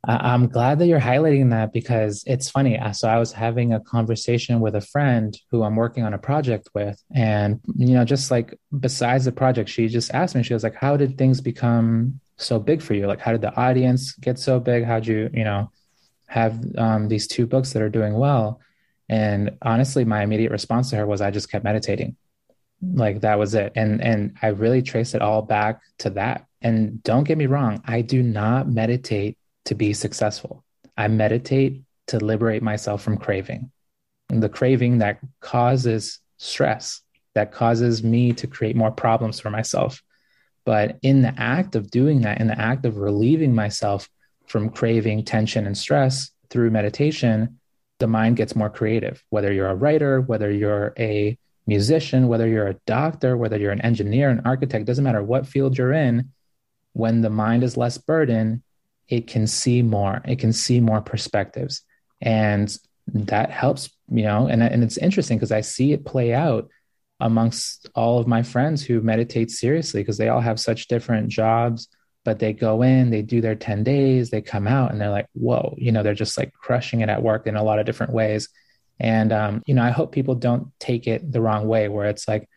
[0.03, 2.79] I'm glad that you're highlighting that because it's funny.
[2.93, 6.69] So I was having a conversation with a friend who I'm working on a project
[6.73, 10.41] with, and you know, just like besides the project, she just asked me.
[10.41, 13.05] She was like, "How did things become so big for you?
[13.05, 14.83] Like, how did the audience get so big?
[14.85, 15.71] How'd you, you know,
[16.31, 18.59] have um, these two books that are doing well?"
[19.09, 22.15] And honestly, my immediate response to her was, "I just kept meditating."
[22.81, 26.47] Like that was it, and and I really traced it all back to that.
[26.61, 30.63] And don't get me wrong, I do not meditate to be successful.
[30.97, 33.71] I meditate to liberate myself from craving.
[34.29, 37.01] And the craving that causes stress,
[37.35, 40.01] that causes me to create more problems for myself.
[40.65, 44.09] But in the act of doing that, in the act of relieving myself
[44.51, 47.59] from craving, tension, and stress through meditation,
[47.99, 49.23] the mind gets more creative.
[49.29, 53.81] Whether you're a writer, whether you're a musician, whether you're a doctor, whether you're an
[53.81, 56.31] engineer, an architect, doesn't matter what field you're in,
[56.93, 58.61] when the mind is less burdened,
[59.11, 61.81] it can see more it can see more perspectives
[62.21, 66.69] and that helps you know and, and it's interesting because i see it play out
[67.19, 71.89] amongst all of my friends who meditate seriously because they all have such different jobs
[72.23, 75.27] but they go in they do their 10 days they come out and they're like
[75.33, 78.13] whoa you know they're just like crushing it at work in a lot of different
[78.13, 78.49] ways.
[78.99, 82.27] And um, you know i hope people don't take it the wrong way where it's
[82.27, 82.47] like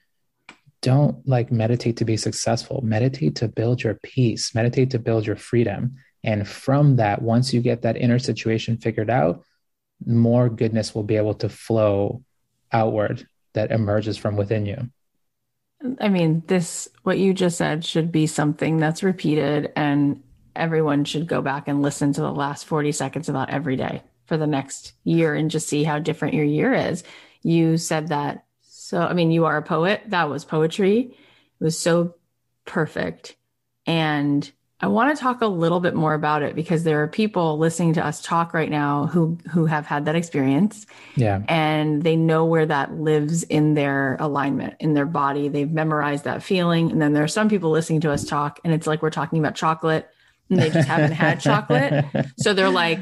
[0.84, 2.82] don't like meditate to be successful.
[2.84, 4.54] Meditate to build your peace.
[4.54, 5.96] Meditate to build your freedom.
[6.22, 9.42] And from that, once you get that inner situation figured out,
[10.04, 12.22] more goodness will be able to flow
[12.70, 14.90] outward that emerges from within you.
[16.00, 20.22] I mean, this, what you just said, should be something that's repeated, and
[20.56, 24.36] everyone should go back and listen to the last 40 seconds about every day for
[24.36, 27.04] the next year and just see how different your year is.
[27.42, 28.44] You said that.
[28.62, 30.02] So, I mean, you are a poet.
[30.08, 31.16] That was poetry.
[31.60, 32.14] It was so
[32.64, 33.36] perfect.
[33.86, 34.50] And
[34.84, 37.94] I want to talk a little bit more about it because there are people listening
[37.94, 40.84] to us talk right now who who have had that experience.
[41.16, 41.40] Yeah.
[41.48, 45.48] And they know where that lives in their alignment, in their body.
[45.48, 46.90] They've memorized that feeling.
[46.90, 49.38] And then there are some people listening to us talk and it's like we're talking
[49.38, 50.06] about chocolate
[50.50, 52.04] and they just haven't had chocolate.
[52.36, 53.00] So they're like,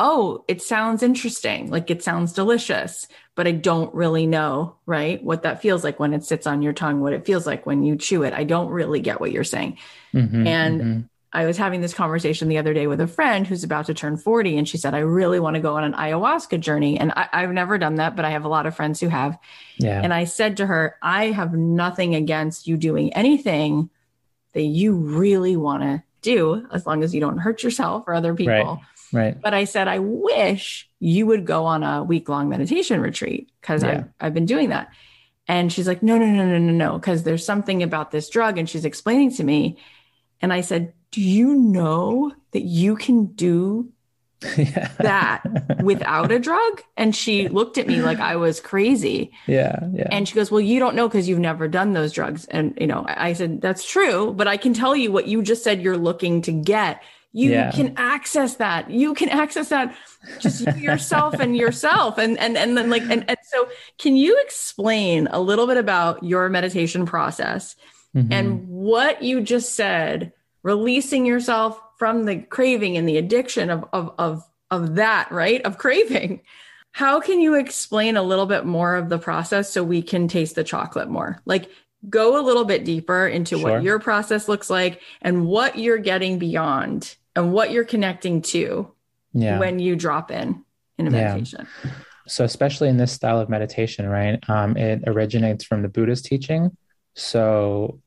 [0.00, 1.70] "Oh, it sounds interesting.
[1.70, 5.22] Like it sounds delicious." But I don't really know, right?
[5.22, 7.84] What that feels like when it sits on your tongue, what it feels like when
[7.84, 8.34] you chew it.
[8.34, 9.78] I don't really get what you're saying.
[10.12, 11.00] Mm-hmm, and mm-hmm
[11.32, 14.16] I was having this conversation the other day with a friend who's about to turn
[14.16, 16.98] 40, and she said, I really want to go on an ayahuasca journey.
[16.98, 19.38] And I, have never done that, but I have a lot of friends who have.
[19.76, 20.00] Yeah.
[20.02, 23.90] And I said to her, I have nothing against you doing anything
[24.54, 28.34] that you really want to do, as long as you don't hurt yourself or other
[28.34, 28.52] people.
[28.52, 28.78] Right.
[29.12, 29.40] Right.
[29.40, 33.82] But I said, I wish you would go on a week long meditation retreat because
[33.82, 33.90] yeah.
[33.90, 34.90] I've, I've been doing that.
[35.48, 36.98] And she's like, no, no, no, no, no, no.
[36.98, 38.56] Because there's something about this drug.
[38.56, 39.78] And she's explaining to me.
[40.40, 43.92] And I said, do you know that you can do
[44.56, 44.92] yeah.
[44.98, 45.42] that
[45.82, 46.82] without a drug?
[46.96, 49.32] And she looked at me like I was crazy.
[49.46, 49.80] Yeah.
[49.92, 50.08] Yeah.
[50.10, 52.44] And she goes, Well, you don't know because you've never done those drugs.
[52.46, 54.32] And, you know, I said, That's true.
[54.32, 57.02] But I can tell you what you just said you're looking to get.
[57.32, 57.70] You yeah.
[57.70, 58.90] can access that.
[58.90, 59.94] You can access that
[60.40, 62.18] just yourself and yourself.
[62.18, 66.24] And, and, and then like, and, and so can you explain a little bit about
[66.24, 67.76] your meditation process
[68.16, 68.32] mm-hmm.
[68.32, 70.32] and what you just said?
[70.62, 75.62] releasing yourself from the craving and the addiction of, of, of, of that, right?
[75.62, 76.42] Of craving.
[76.92, 80.56] How can you explain a little bit more of the process so we can taste
[80.56, 81.40] the chocolate more?
[81.44, 81.70] Like,
[82.08, 83.70] go a little bit deeper into sure.
[83.70, 88.92] what your process looks like and what you're getting beyond and what you're connecting to
[89.32, 89.58] yeah.
[89.58, 90.64] when you drop in
[90.98, 91.66] in a meditation.
[91.84, 91.90] Yeah.
[92.26, 94.38] So, especially in this style of meditation, right?
[94.48, 96.76] Um, it originates from the Buddhist teaching.
[97.14, 98.00] So,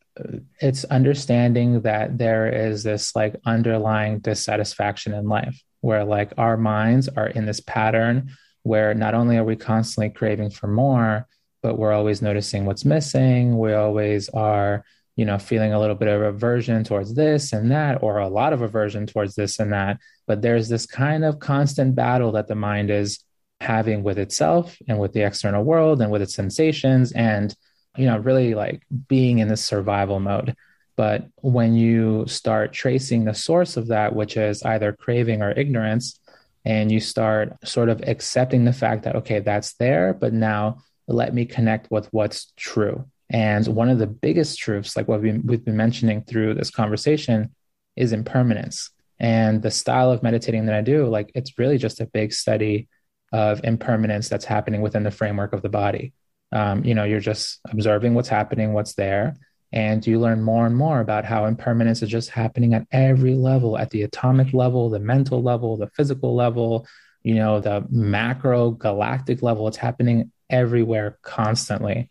[0.59, 7.09] it's understanding that there is this like underlying dissatisfaction in life where like our minds
[7.09, 8.31] are in this pattern
[8.61, 11.27] where not only are we constantly craving for more
[11.61, 16.07] but we're always noticing what's missing we always are you know feeling a little bit
[16.07, 19.97] of aversion towards this and that or a lot of aversion towards this and that
[20.27, 23.19] but there's this kind of constant battle that the mind is
[23.59, 27.55] having with itself and with the external world and with its sensations and
[27.97, 30.55] you know, really like being in this survival mode.
[30.95, 36.19] But when you start tracing the source of that, which is either craving or ignorance,
[36.65, 41.33] and you start sort of accepting the fact that, okay, that's there, but now let
[41.33, 43.05] me connect with what's true.
[43.29, 47.53] And one of the biggest truths, like what we've been mentioning through this conversation,
[47.95, 48.89] is impermanence.
[49.19, 52.87] And the style of meditating that I do, like it's really just a big study
[53.31, 56.13] of impermanence that's happening within the framework of the body.
[56.51, 59.35] Um, you know you're just observing what's happening what's there
[59.71, 63.75] and you learn more and more about how impermanence is just happening at every level
[63.75, 66.85] at the atomic level the mental level the physical level
[67.23, 69.67] you know the macro galactic level.
[69.67, 72.09] It's happening everywhere constantly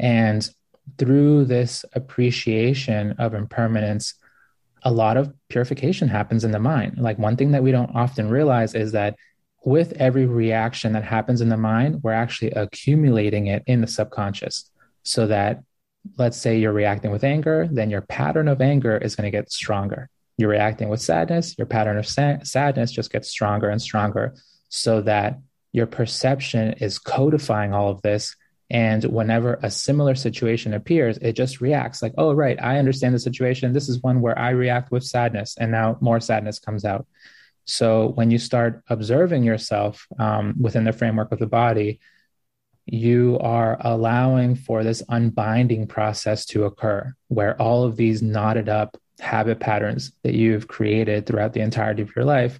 [0.00, 0.50] and
[0.98, 4.14] through this appreciation of impermanence
[4.82, 8.28] a lot of purification happens in the mind like one thing that we don't often
[8.28, 9.14] realize is that
[9.64, 14.70] with every reaction that happens in the mind, we're actually accumulating it in the subconscious
[15.02, 15.62] so that
[16.16, 19.52] let's say you're reacting with anger, then your pattern of anger is going to get
[19.52, 20.08] stronger.
[20.38, 24.34] You're reacting with sadness, your pattern of sa- sadness just gets stronger and stronger
[24.70, 25.38] so that
[25.72, 28.34] your perception is codifying all of this.
[28.70, 33.18] And whenever a similar situation appears, it just reacts like, oh, right, I understand the
[33.18, 33.72] situation.
[33.72, 37.06] This is one where I react with sadness, and now more sadness comes out.
[37.64, 42.00] So when you start observing yourself um, within the framework of the body,
[42.86, 48.96] you are allowing for this unbinding process to occur where all of these knotted up
[49.20, 52.58] habit patterns that you've created throughout the entirety of your life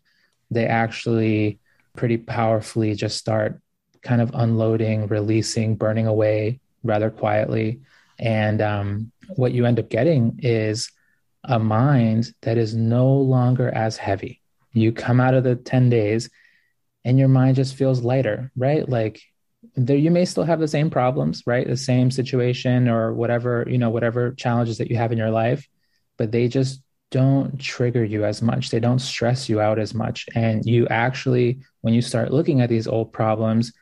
[0.50, 1.58] they actually
[1.96, 3.60] pretty powerfully just start
[4.02, 7.80] kind of unloading releasing burning away rather quietly
[8.18, 10.90] and um, what you end up getting is
[11.44, 14.40] a mind that is no longer as heavy
[14.72, 16.30] you come out of the 10 days
[17.04, 18.88] and your mind just feels lighter, right?
[18.88, 19.22] Like
[19.76, 21.66] there you may still have the same problems, right?
[21.66, 25.66] The same situation or whatever, you know, whatever challenges that you have in your life,
[26.16, 28.70] but they just don't trigger you as much.
[28.70, 30.26] They don't stress you out as much.
[30.34, 33.72] And you actually, when you start looking at these old problems,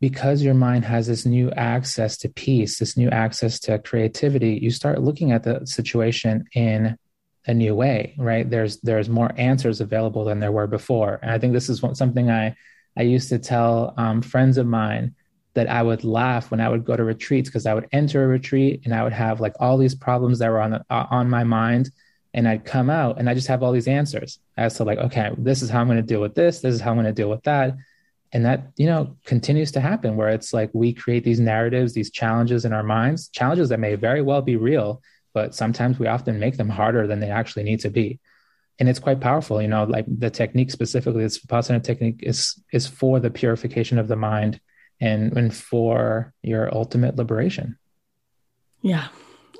[0.00, 4.70] because your mind has this new access to peace, this new access to creativity, you
[4.70, 6.96] start looking at the situation in
[7.46, 11.38] a new way right there's there's more answers available than there were before and i
[11.38, 12.54] think this is what, something i
[12.98, 15.14] i used to tell um, friends of mine
[15.54, 18.26] that i would laugh when i would go to retreats because i would enter a
[18.26, 21.30] retreat and i would have like all these problems that were on the, uh, on
[21.30, 21.90] my mind
[22.32, 25.30] and I'd come out and I just have all these answers as to like, okay,
[25.36, 26.60] this is how I'm going to deal with this.
[26.60, 27.74] This is how I'm going to deal with that.
[28.32, 32.10] And that, you know, continues to happen where it's like we create these narratives, these
[32.10, 35.02] challenges in our minds, challenges that may very well be real,
[35.34, 38.20] but sometimes we often make them harder than they actually need to be.
[38.78, 42.86] And it's quite powerful, you know, like the technique specifically, this Vipassana technique is is
[42.86, 44.60] for the purification of the mind
[45.00, 47.78] and, and for your ultimate liberation.
[48.80, 49.08] Yeah.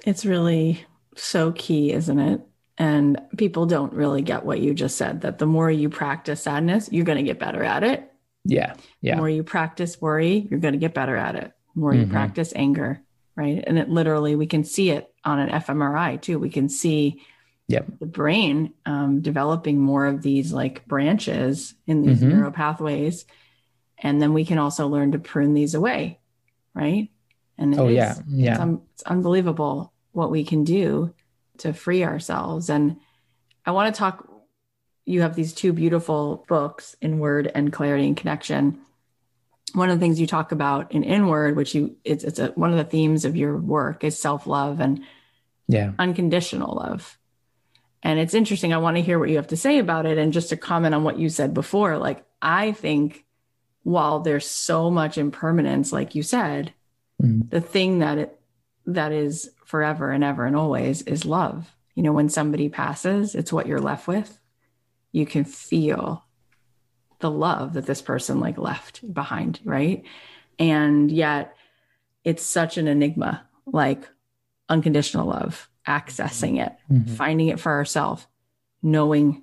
[0.07, 2.41] It's really so key, isn't it?
[2.79, 6.89] And people don't really get what you just said that the more you practice sadness,
[6.91, 8.10] you're going to get better at it.
[8.51, 8.75] Yeah.
[9.01, 9.15] Yeah.
[9.15, 11.53] The more you practice worry, you're going to get better at it.
[11.75, 12.13] The more you mm-hmm.
[12.13, 13.01] practice anger,
[13.37, 13.63] right?
[13.67, 16.39] And it literally, we can see it on an fMRI too.
[16.39, 17.23] We can see
[17.69, 17.87] yep.
[18.01, 22.29] the brain um, developing more of these like branches in these mm-hmm.
[22.29, 23.25] neural pathways.
[23.99, 26.19] And then we can also learn to prune these away,
[26.75, 27.09] right?
[27.57, 28.15] And oh, is, yeah.
[28.27, 28.53] Yeah.
[28.53, 31.15] It's, um, it's unbelievable what we can do
[31.59, 32.71] to free ourselves.
[32.71, 32.97] And
[33.65, 34.27] I want to talk.
[35.05, 38.81] You have these two beautiful books, Inward and Clarity and Connection.
[39.73, 42.71] One of the things you talk about in Inward, which you it's it's a, one
[42.71, 45.03] of the themes of your work, is self love and
[45.69, 47.17] yeah, unconditional love.
[48.03, 48.73] And it's interesting.
[48.73, 50.95] I want to hear what you have to say about it, and just to comment
[50.95, 51.99] on what you said before.
[51.99, 53.25] Like I think,
[53.83, 56.73] while there's so much impermanence, like you said,
[57.23, 57.49] mm.
[57.49, 58.41] the thing that it
[58.87, 61.71] that is forever and ever and always is love.
[61.95, 64.40] You know, when somebody passes, it's what you're left with.
[65.13, 66.25] You can feel
[67.21, 70.05] the love that this person like left behind, right?
[70.59, 71.57] And yet
[72.25, 74.09] it's such an enigma, like
[74.69, 77.15] unconditional love, accessing it, mm-hmm.
[77.15, 78.27] finding it for ourselves,
[78.83, 79.43] knowing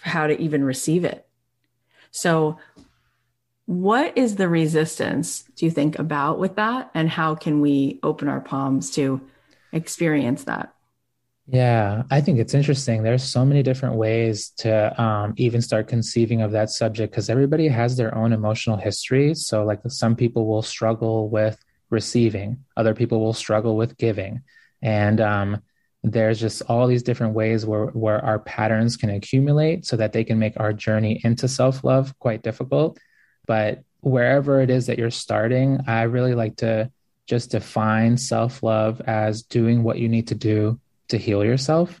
[0.00, 1.26] how to even receive it.
[2.10, 2.58] So
[3.66, 6.90] what is the resistance, do you think, about with that?
[6.94, 9.20] And how can we open our palms to
[9.72, 10.72] experience that?
[11.50, 13.02] Yeah, I think it's interesting.
[13.02, 17.68] There's so many different ways to um, even start conceiving of that subject because everybody
[17.68, 19.34] has their own emotional history.
[19.34, 24.42] So, like, some people will struggle with receiving, other people will struggle with giving.
[24.82, 25.62] And um,
[26.02, 30.24] there's just all these different ways where, where our patterns can accumulate so that they
[30.24, 32.98] can make our journey into self love quite difficult.
[33.46, 36.90] But wherever it is that you're starting, I really like to
[37.26, 40.78] just define self love as doing what you need to do
[41.08, 42.00] to heal yourself.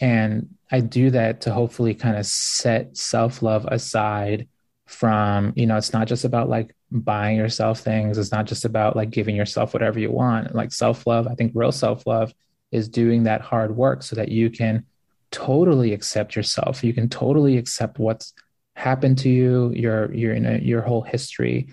[0.00, 4.48] And I do that to hopefully kind of set self love aside
[4.86, 8.16] from, you know, it's not just about like buying yourself things.
[8.16, 10.54] It's not just about like giving yourself whatever you want.
[10.54, 12.32] Like self love, I think real self love
[12.70, 14.84] is doing that hard work so that you can
[15.30, 16.84] totally accept yourself.
[16.84, 18.32] You can totally accept what's
[18.76, 21.68] happened to you, your your you know, your whole history,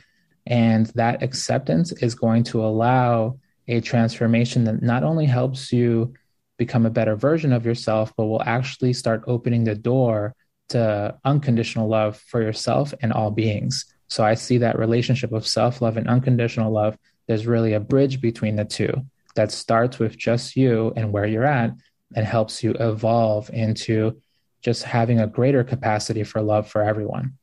[0.46, 6.14] and that acceptance is going to allow a transformation that not only helps you
[6.58, 10.36] become a better version of yourself, but will actually start opening the door
[10.70, 13.86] to unconditional love for yourself and all beings.
[14.08, 16.98] So I see that relationship of self love and unconditional love.
[17.28, 18.94] There's really a bridge between the two
[19.36, 21.72] that starts with just you and where you're at
[22.16, 24.22] and helps you evolve into
[24.62, 27.38] just having a greater capacity for love for everyone.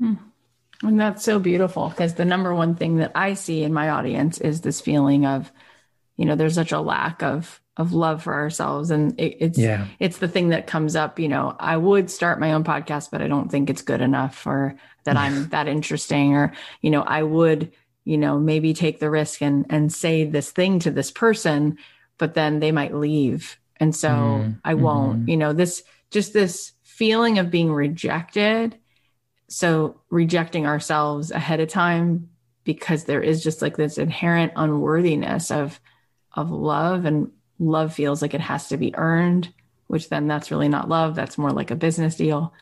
[0.00, 0.18] Mm.
[0.82, 4.38] And that's so beautiful because the number one thing that I see in my audience
[4.38, 5.50] is this feeling of,
[6.16, 9.86] you know, there's such a lack of of love for ourselves, and it, it's yeah.
[9.98, 11.18] it's the thing that comes up.
[11.18, 14.46] You know, I would start my own podcast, but I don't think it's good enough,
[14.46, 17.72] or that I'm that interesting, or you know, I would,
[18.04, 21.76] you know, maybe take the risk and and say this thing to this person,
[22.16, 25.20] but then they might leave, and so mm I won't.
[25.20, 25.30] Mm-hmm.
[25.30, 28.78] You know, this just this feeling of being rejected.
[29.48, 32.30] So rejecting ourselves ahead of time
[32.64, 35.78] because there is just like this inherent unworthiness of
[36.32, 39.52] of love and love feels like it has to be earned
[39.86, 42.52] which then that's really not love that's more like a business deal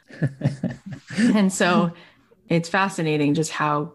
[1.18, 1.92] and so
[2.49, 3.95] it's fascinating just how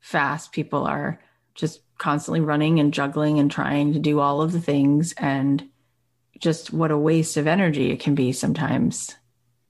[0.00, 1.20] fast people are
[1.54, 5.68] just constantly running and juggling and trying to do all of the things and
[6.38, 9.14] just what a waste of energy it can be sometimes.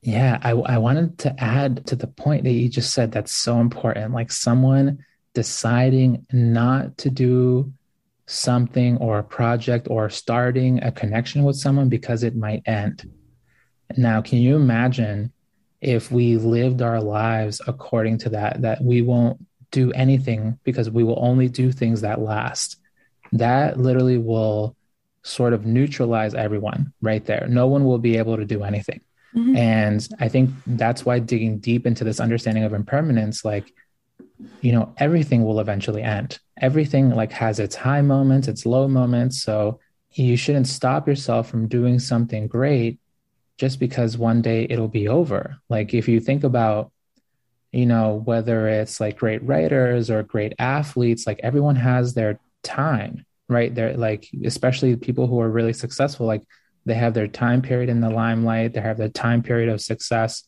[0.03, 3.61] Yeah, I, I wanted to add to the point that you just said that's so
[3.61, 4.13] important.
[4.13, 5.05] Like someone
[5.35, 7.73] deciding not to do
[8.27, 13.11] something or a project or starting a connection with someone because it might end.
[13.97, 15.33] Now, can you imagine
[15.81, 21.05] if we lived our lives according to that, that we won't do anything because we
[21.05, 22.79] will only do things that last?
[23.33, 24.77] That literally will
[25.23, 27.47] sort of neutralize everyone right there.
[27.49, 29.01] No one will be able to do anything.
[29.35, 29.57] Mm-hmm.
[29.57, 33.73] And I think that's why digging deep into this understanding of impermanence, like,
[34.61, 36.39] you know, everything will eventually end.
[36.61, 39.43] Everything like has its high moments, its low moments.
[39.43, 39.81] So
[40.13, 42.99] you shouldn't stop yourself from doing something great
[43.59, 45.57] just because one day it'll be over.
[45.69, 46.93] Like if you think about,
[47.73, 53.25] you know, whether it's like great writers or great athletes, like everyone has their time,
[53.49, 53.75] right?
[53.75, 56.43] They're like, especially people who are really successful, like
[56.85, 60.45] they have their time period in the limelight, they have their time period of success,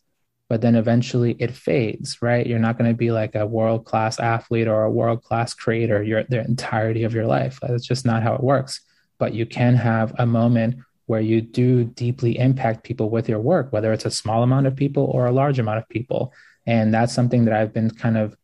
[0.48, 2.46] but then eventually it fades, right?
[2.46, 6.02] You're not going to be like a world class athlete or a world class creator
[6.02, 7.58] your the entirety of your life.
[7.60, 8.80] That's just not how it works.
[9.18, 13.72] But you can have a moment where you do deeply impact people with your work,
[13.72, 16.32] whether it's a small amount of people or a large amount of people.
[16.66, 18.36] And that's something that I've been kind of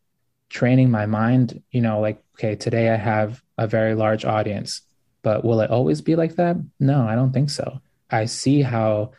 [0.49, 4.83] training my mind, you know, like, okay, today I have a very large audience,
[5.23, 6.57] but will it always be like that?
[6.81, 7.81] No, I don't think so.
[8.11, 9.13] I see how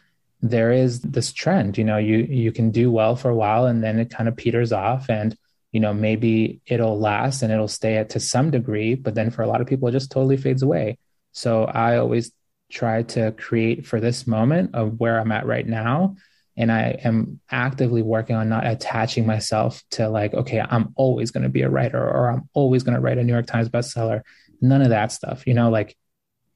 [0.50, 3.84] there is this trend, you know, you you can do well for a while and
[3.84, 5.36] then it kind of peters off and
[5.72, 9.41] you know, maybe it'll last and it'll stay at to some degree, but then for
[9.41, 10.98] a lot of people it just totally fades away.
[11.34, 12.32] So I always
[12.72, 16.16] try to create for this moment of where I'm at right now.
[16.58, 21.43] And I am actively working on not attaching myself to like, okay, I'm always going
[21.43, 24.22] to be a writer or I'm always going to write a New York Times bestseller.
[24.62, 25.98] None of that stuff, you know, like,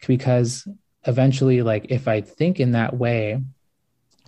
[0.08, 0.66] because
[1.06, 3.42] eventually, like, if I think in that way,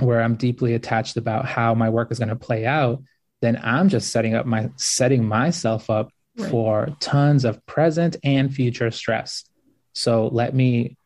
[0.02, 3.02] where I'm deeply attached about how my work is going to play out,
[3.42, 6.50] then I'm just setting up my setting myself up right.
[6.50, 9.46] for tons of present and future stress.
[9.94, 10.98] So let me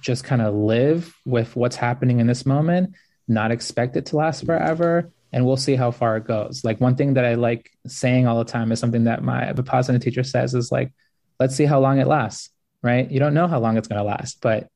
[0.00, 2.94] just kind of live with what's happening in this moment,
[3.28, 6.62] not expect it to last forever, and we'll see how far it goes.
[6.64, 10.00] Like one thing that I like saying all the time is something that my Vipassana
[10.00, 10.92] teacher says is like,
[11.40, 12.50] let's see how long it lasts,
[12.82, 13.10] right?
[13.10, 14.68] You don't know how long it's going to last, but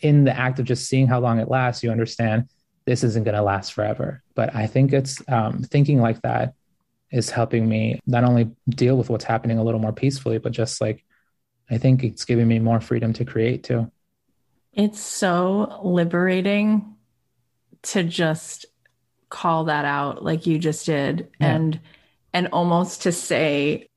[0.00, 2.48] in the act of just seeing how long it lasts, you understand
[2.84, 4.22] this isn't going to last forever.
[4.34, 6.54] But I think it's um, thinking like that
[7.10, 10.80] is helping me not only deal with what's happening a little more peacefully, but just
[10.80, 11.04] like
[11.70, 13.90] I think it's giving me more freedom to create too.
[14.72, 16.96] It's so liberating
[17.82, 18.66] to just
[19.28, 21.54] call that out like you just did yeah.
[21.54, 21.80] and
[22.34, 23.88] and almost to say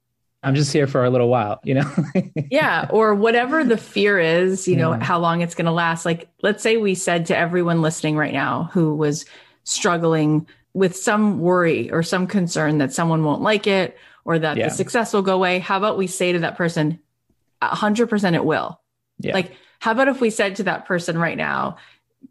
[0.45, 1.91] I'm just here for a little while, you know?
[2.51, 2.87] yeah.
[2.91, 5.03] Or whatever the fear is, you know, yeah.
[5.03, 6.05] how long it's going to last.
[6.05, 9.25] Like, let's say we said to everyone listening right now who was
[9.63, 14.69] struggling with some worry or some concern that someone won't like it or that yeah.
[14.69, 15.57] the success will go away.
[15.57, 16.99] How about we say to that person,
[17.63, 18.79] 100% it will.
[19.19, 19.33] Yeah.
[19.33, 21.77] Like, how about if we said to that person right now,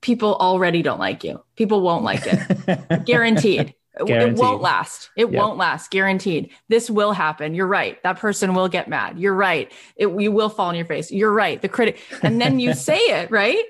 [0.00, 1.42] people already don't like you.
[1.56, 3.04] People won't like it.
[3.04, 3.74] Guaranteed.
[4.04, 4.38] Guaranteed.
[4.38, 5.10] It won't last.
[5.16, 5.40] It yep.
[5.40, 5.90] won't last.
[5.90, 6.50] Guaranteed.
[6.68, 7.54] This will happen.
[7.54, 8.02] You're right.
[8.02, 9.18] That person will get mad.
[9.18, 9.70] You're right.
[9.96, 11.12] It, you will fall on your face.
[11.12, 11.60] You're right.
[11.60, 12.00] The critic.
[12.22, 13.62] And then you say it, right?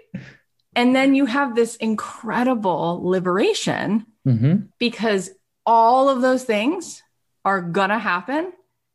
[0.75, 4.67] And then you have this incredible liberation mm-hmm.
[4.79, 5.31] because
[5.67, 7.03] all of those things
[7.45, 7.61] are
[7.91, 8.53] to happen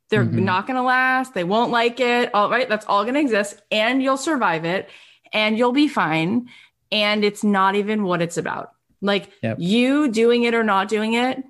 [0.09, 0.43] they're mm-hmm.
[0.43, 1.33] not to last.
[1.33, 2.33] They won't like it.
[2.33, 2.67] All right.
[2.67, 4.89] That's all going to exist and you'll survive it
[5.31, 6.49] and you'll be fine.
[6.91, 8.71] And it's not even what it's about.
[9.01, 9.57] Like yep.
[9.59, 11.43] you doing it or not doing it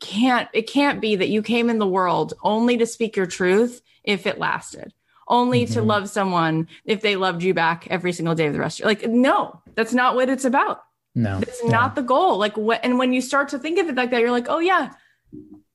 [0.00, 3.80] can't, it can't be that you came in the world only to speak your truth
[4.02, 4.92] if it lasted,
[5.28, 5.74] only mm-hmm.
[5.74, 8.84] to love someone if they loved you back every single day of the rest of
[8.84, 10.82] your like, no, that's not what it's about.
[11.14, 11.70] No, it's no.
[11.70, 12.38] not the goal.
[12.38, 14.58] Like what, and when you start to think of it like that, you're like, oh
[14.58, 14.92] yeah,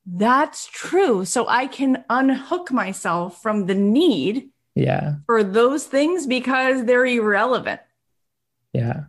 [0.06, 1.24] that's true.
[1.26, 5.16] So I can unhook myself from the need yeah.
[5.26, 7.82] for those things because they're irrelevant.
[8.74, 9.04] Yeah.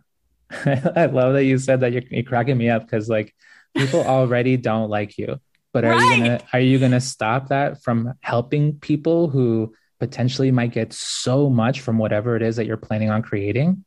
[0.95, 3.33] I love that you said that you're, you're cracking me up because like
[3.75, 5.39] people already don't like you.
[5.73, 6.17] But are right.
[6.17, 11.49] you gonna are you gonna stop that from helping people who potentially might get so
[11.49, 13.85] much from whatever it is that you're planning on creating?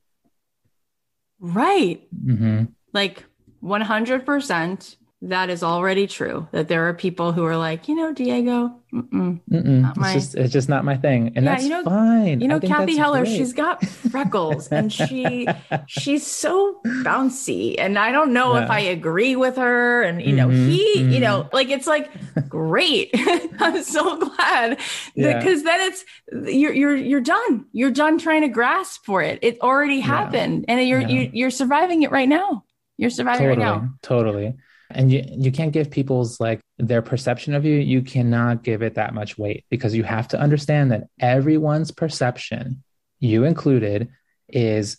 [1.41, 2.09] Right.
[2.25, 2.65] Mm-hmm.
[2.93, 3.25] Like
[3.63, 4.97] 100%
[5.29, 9.41] that is already true that there are people who are like you know diego mm-mm,
[9.51, 9.97] mm-mm.
[9.97, 12.49] My, it's just it's just not my thing and yeah, that's you know, fine you
[12.49, 13.37] know cathy heller great.
[13.37, 15.49] she's got freckles and she
[15.87, 18.65] she's so bouncy and i don't know yeah.
[18.65, 21.13] if i agree with her and you know mm-hmm, he mm-hmm.
[21.13, 22.11] you know like it's like
[22.49, 23.11] great
[23.61, 24.79] i'm so glad
[25.17, 25.65] because yeah.
[25.65, 26.05] then it's
[26.53, 30.87] you're you're you're done you're done trying to grasp for it it already happened and
[30.87, 32.63] you're you, you're surviving it right now
[32.99, 34.55] you're surviving totally, right now totally
[34.91, 37.77] and you you can't give people's like their perception of you.
[37.77, 42.83] You cannot give it that much weight because you have to understand that everyone's perception
[43.21, 44.09] you included
[44.49, 44.99] is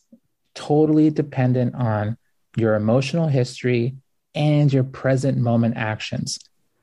[0.54, 2.18] totally dependent on
[2.58, 3.96] your emotional history
[4.34, 6.40] and your present moment actions.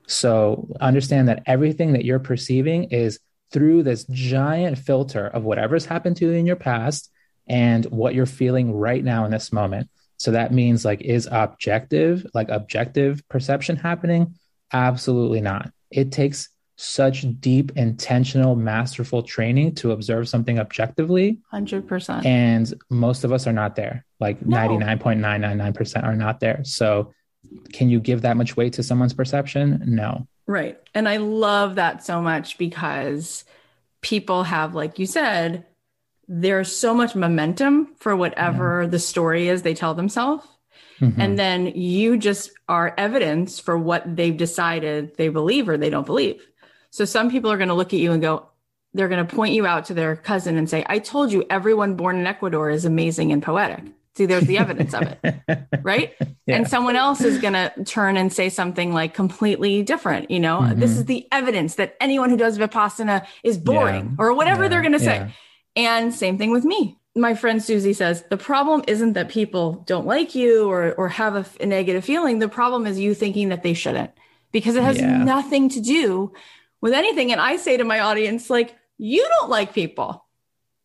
[0.07, 3.19] So understand that everything that you're perceiving is
[3.51, 7.11] through this giant filter of whatever's happened to you in your past
[7.47, 9.89] and what you're feeling right now in this moment
[10.23, 14.37] so that means like, is objective, like objective perception happening?
[14.73, 15.73] Absolutely not.
[15.91, 21.41] It takes such deep, intentional, masterful training to observe something objectively.
[21.53, 22.25] 100%.
[22.25, 24.05] And most of us are not there.
[24.21, 24.59] Like no.
[24.59, 26.63] 99.999% are not there.
[26.63, 27.13] So,
[27.73, 29.83] can you give that much weight to someone's perception?
[29.85, 30.29] No.
[30.47, 30.79] Right.
[30.95, 33.45] And I love that so much because
[34.03, 35.67] people have, like you said,
[36.35, 38.89] there's so much momentum for whatever yeah.
[38.89, 40.47] the story is they tell themselves.
[40.99, 41.21] Mm-hmm.
[41.21, 46.07] And then you just are evidence for what they've decided they believe or they don't
[46.07, 46.43] believe.
[46.89, 48.49] So some people are going to look at you and go,
[48.95, 51.97] they're going to point you out to their cousin and say, I told you everyone
[51.97, 53.85] born in Ecuador is amazing and poetic.
[54.15, 55.19] See, there's the evidence of it.
[55.83, 56.15] Right.
[56.47, 56.57] Yeah.
[56.57, 60.31] And someone else is going to turn and say something like completely different.
[60.31, 60.79] You know, mm-hmm.
[60.79, 64.25] this is the evidence that anyone who does Vipassana is boring yeah.
[64.25, 65.33] or whatever they're going to say.
[65.77, 66.99] And same thing with me.
[67.15, 71.37] My friend Susie says the problem isn't that people don't like you or, or have
[71.37, 72.39] a, a negative feeling.
[72.39, 74.11] The problem is you thinking that they shouldn't
[74.51, 76.33] because it has nothing to do
[76.81, 77.33] with anything.
[77.33, 80.27] And I say to my audience, like, you don't like people.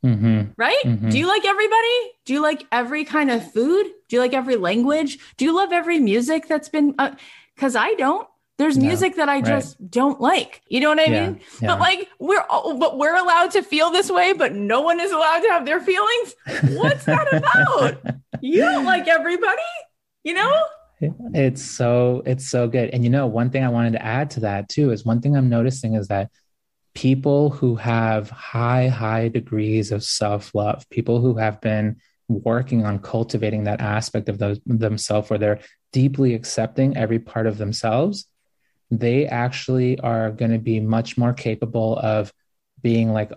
[0.06, 0.52] Mm-hmm.
[0.58, 0.84] Right?
[0.86, 1.10] Mm-hmm.
[1.10, 2.12] Do you like everybody?
[2.26, 3.86] Do you like every kind of food?
[4.08, 5.20] Do you like every language?
[5.38, 6.96] Do you love every music that's been?
[7.56, 8.28] Because uh, I don't.
[8.58, 9.91] There's no, music that I just right.
[9.91, 10.62] don't like.
[10.68, 11.41] You know what I yeah, mean?
[11.62, 11.68] Yeah.
[11.68, 15.12] But like we're all, but we're allowed to feel this way, but no one is
[15.12, 16.36] allowed to have their feelings.
[16.70, 18.18] What's that about?
[18.41, 19.62] you don't like everybody,
[20.24, 20.66] you know?
[20.99, 22.89] It's so it's so good.
[22.89, 25.38] And you know, one thing I wanted to add to that too is one thing
[25.38, 26.32] I'm noticing is that
[26.95, 31.97] people who have high high degrees of self-love, people who have been
[32.28, 35.60] working on cultivating that aspect of those, themselves where they're
[35.93, 38.26] deeply accepting every part of themselves,
[38.90, 42.32] they actually are going to be much more capable of
[42.82, 43.32] being like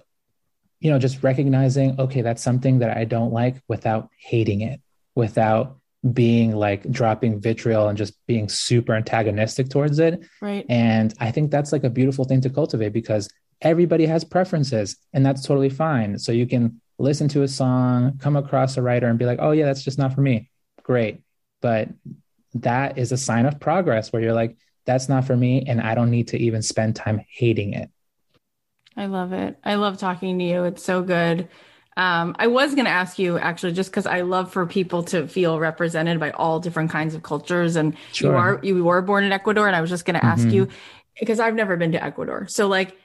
[0.81, 4.81] you know just recognizing okay that's something that I don't like without hating it,
[5.15, 5.81] without
[6.13, 10.25] being like dropping vitriol and just being super antagonistic towards it.
[10.41, 10.65] Right.
[10.69, 13.29] And I think that's like a beautiful thing to cultivate because
[13.61, 16.19] everybody has preferences and that's totally fine.
[16.19, 19.51] So you can listen to a song, come across a writer and be like, oh,
[19.51, 20.51] yeah, that's just not for me.
[20.83, 21.21] Great.
[21.61, 21.89] But
[22.55, 24.57] that is a sign of progress where you're like,
[24.91, 25.65] that's not for me.
[25.67, 27.91] And I don't need to even spend time hating it.
[28.97, 29.57] I love it.
[29.63, 30.65] I love talking to you.
[30.65, 31.49] It's so good.
[31.97, 35.29] Um, I was going to ask you actually, just because I love for people to
[35.29, 38.33] feel represented by all different kinds of cultures, and sure.
[38.33, 40.51] you are you were born in Ecuador, and I was just going to ask mm-hmm.
[40.51, 40.69] you
[41.19, 42.97] because I've never been to Ecuador, so like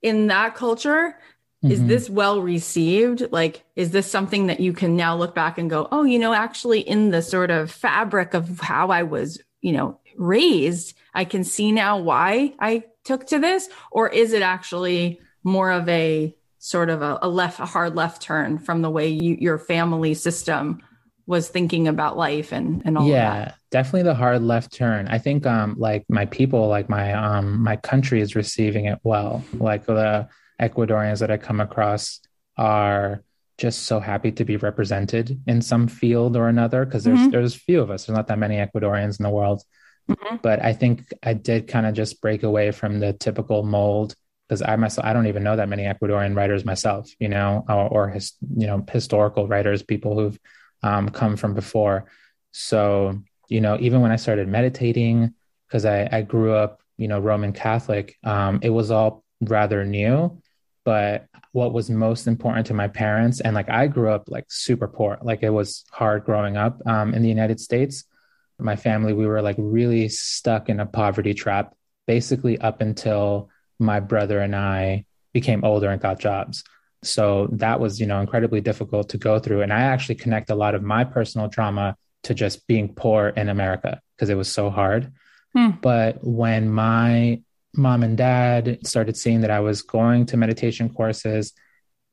[0.00, 1.16] in that culture,
[1.62, 1.70] mm-hmm.
[1.70, 3.30] is this well received?
[3.30, 6.32] Like, is this something that you can now look back and go, oh, you know,
[6.32, 11.44] actually in the sort of fabric of how I was, you know, raised, I can
[11.44, 16.90] see now why I took to this, or is it actually more of a sort
[16.90, 20.80] of a, a left, a hard left turn from the way you, your family system
[21.26, 23.10] was thinking about life and and all that.
[23.10, 27.62] yeah definitely the hard left turn i think um like my people like my um
[27.62, 30.28] my country is receiving it well like the
[30.60, 32.20] ecuadorians that i come across
[32.56, 33.22] are
[33.56, 37.30] just so happy to be represented in some field or another because there's mm-hmm.
[37.30, 39.62] there's few of us there's not that many ecuadorians in the world
[40.10, 40.36] mm-hmm.
[40.42, 44.14] but i think i did kind of just break away from the typical mold
[44.52, 47.88] because I myself I don't even know that many Ecuadorian writers myself, you know, or,
[47.88, 50.38] or his, you know historical writers, people who've
[50.82, 52.04] um, come from before.
[52.50, 55.34] So you know, even when I started meditating,
[55.66, 60.38] because I, I grew up, you know, Roman Catholic, um, it was all rather new.
[60.84, 64.88] But what was most important to my parents, and like I grew up like super
[64.88, 68.04] poor, like it was hard growing up um, in the United States.
[68.62, 71.74] My family, we were like really stuck in a poverty trap,
[72.06, 76.64] basically up until my brother and I became older and got jobs.
[77.02, 79.62] So that was, you know, incredibly difficult to go through.
[79.62, 83.48] And I actually connect a lot of my personal trauma to just being poor in
[83.48, 85.12] America because it was so hard.
[85.52, 85.70] Hmm.
[85.80, 87.42] But when my
[87.74, 91.52] mom and dad started seeing that I was going to meditation courses,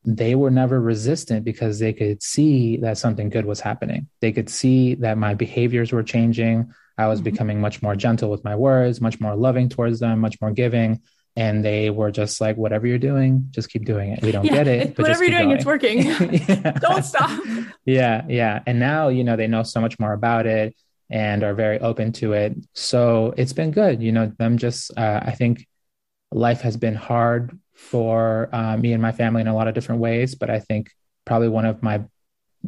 [0.04, 4.08] they were never resistant because they could see that something good was happening.
[4.20, 6.72] They could see that my behaviors were changing.
[6.96, 7.24] I was mm-hmm.
[7.24, 11.02] becoming much more gentle with my words, much more loving towards them, much more giving
[11.36, 14.52] and they were just like whatever you're doing just keep doing it we don't yeah,
[14.52, 15.56] get it but whatever you're doing going.
[15.56, 16.72] it's working yeah.
[16.80, 17.30] don't stop
[17.84, 20.74] yeah yeah and now you know they know so much more about it
[21.08, 25.20] and are very open to it so it's been good you know them just uh,
[25.22, 25.66] i think
[26.32, 27.58] life has been hard
[27.88, 30.90] for uh, me and my family in a lot of different ways but i think
[31.24, 32.00] probably one of my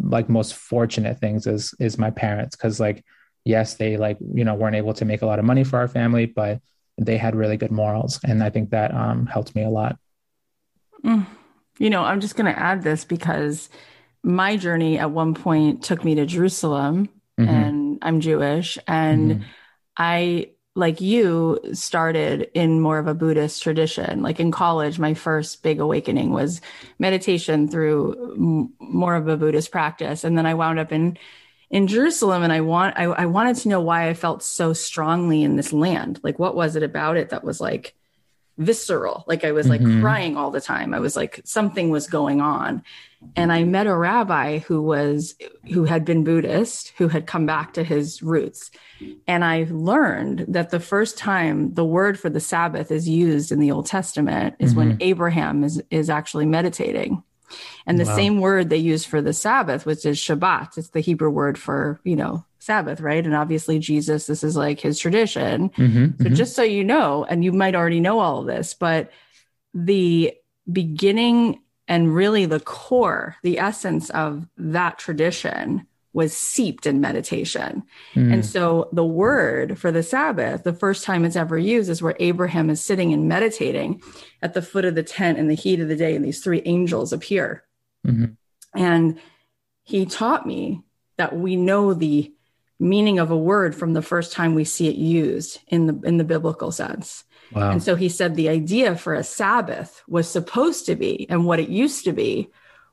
[0.01, 3.05] like most fortunate things is is my parents because like
[3.45, 5.89] yes they like you know weren't able to make a lot of money for our
[5.89, 6.61] family but
[6.99, 8.21] they had really good morals.
[8.25, 9.99] And I think that um, helped me a lot.
[11.05, 11.27] Mm.
[11.79, 13.69] You know, I'm just going to add this because
[14.23, 17.09] my journey at one point took me to Jerusalem
[17.39, 17.49] mm-hmm.
[17.49, 18.79] and I'm Jewish.
[18.87, 19.43] And mm-hmm.
[19.97, 24.23] I like you started in more of a Buddhist tradition.
[24.23, 26.61] Like in college, my first big awakening was
[26.99, 30.25] meditation through m- more of a Buddhist practice.
[30.25, 31.19] And then I wound up in
[31.71, 35.43] in Jerusalem and I want I, I wanted to know why I felt so strongly
[35.43, 36.21] in this land.
[36.23, 37.95] Like what was it about it that was like
[38.59, 39.25] visceral?
[39.27, 40.01] Like I was like mm-hmm.
[40.01, 40.95] crying all the time.
[40.95, 42.83] I was like something was going on
[43.37, 45.35] and I met a rabbi who was
[45.73, 48.71] who had been Buddhist, who had come back to his roots.
[49.27, 53.61] And I learned that the first time the word for the Sabbath is used in
[53.61, 54.79] the Old Testament is mm-hmm.
[54.79, 57.23] when Abraham is is actually meditating.
[57.87, 58.17] And the wow.
[58.17, 62.01] same word they use for the Sabbath, which is Shabbat, it's the Hebrew word for,
[62.03, 63.25] you know, Sabbath, right?
[63.25, 65.71] And obviously, Jesus, this is like his tradition.
[65.71, 66.35] Mm-hmm, so, mm-hmm.
[66.35, 69.11] just so you know, and you might already know all of this, but
[69.75, 70.33] the
[70.71, 77.83] beginning and really, the core, the essence of that tradition was seeped in meditation.
[78.15, 78.33] Mm.
[78.35, 82.17] And so the word for the Sabbath, the first time it's ever used is where
[82.21, 84.03] Abraham is sitting and meditating
[84.43, 86.63] at the foot of the tent in the heat of the day, and these three
[86.65, 87.65] angels appear.
[88.07, 88.35] Mm-hmm.
[88.79, 89.19] And
[89.83, 90.83] he taught me
[91.17, 92.33] that we know the
[92.83, 96.19] meaning of a word from the first time we see it used in the in
[96.19, 97.25] the biblical sense.
[97.53, 97.71] Wow.
[97.71, 101.61] And so he said the idea for a Sabbath was supposed to be, and what
[101.61, 102.49] it used to be,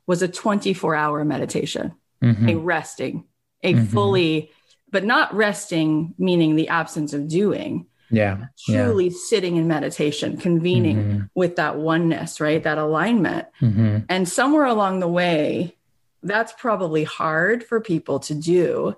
[0.06, 2.50] was a 24 hour meditation, mm-hmm.
[2.50, 3.26] a resting,
[3.64, 3.86] a mm-hmm.
[3.86, 4.52] fully,
[4.92, 7.86] but not resting, meaning the absence of doing.
[8.12, 8.46] Yeah.
[8.66, 9.18] Truly yeah.
[9.28, 11.22] sitting in meditation, convening mm-hmm.
[11.36, 12.62] with that oneness, right?
[12.62, 13.48] That alignment.
[13.62, 14.00] Mm-hmm.
[14.10, 15.78] And somewhere along the way,
[16.24, 18.96] that's probably hard for people to do.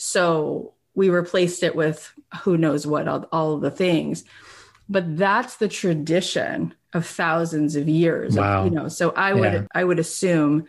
[0.00, 4.24] So we replaced it with who knows what, all, all of the things.
[4.88, 8.60] But that's the tradition of thousands of years wow.
[8.60, 9.66] Of, you know so i would yeah.
[9.74, 10.66] i would assume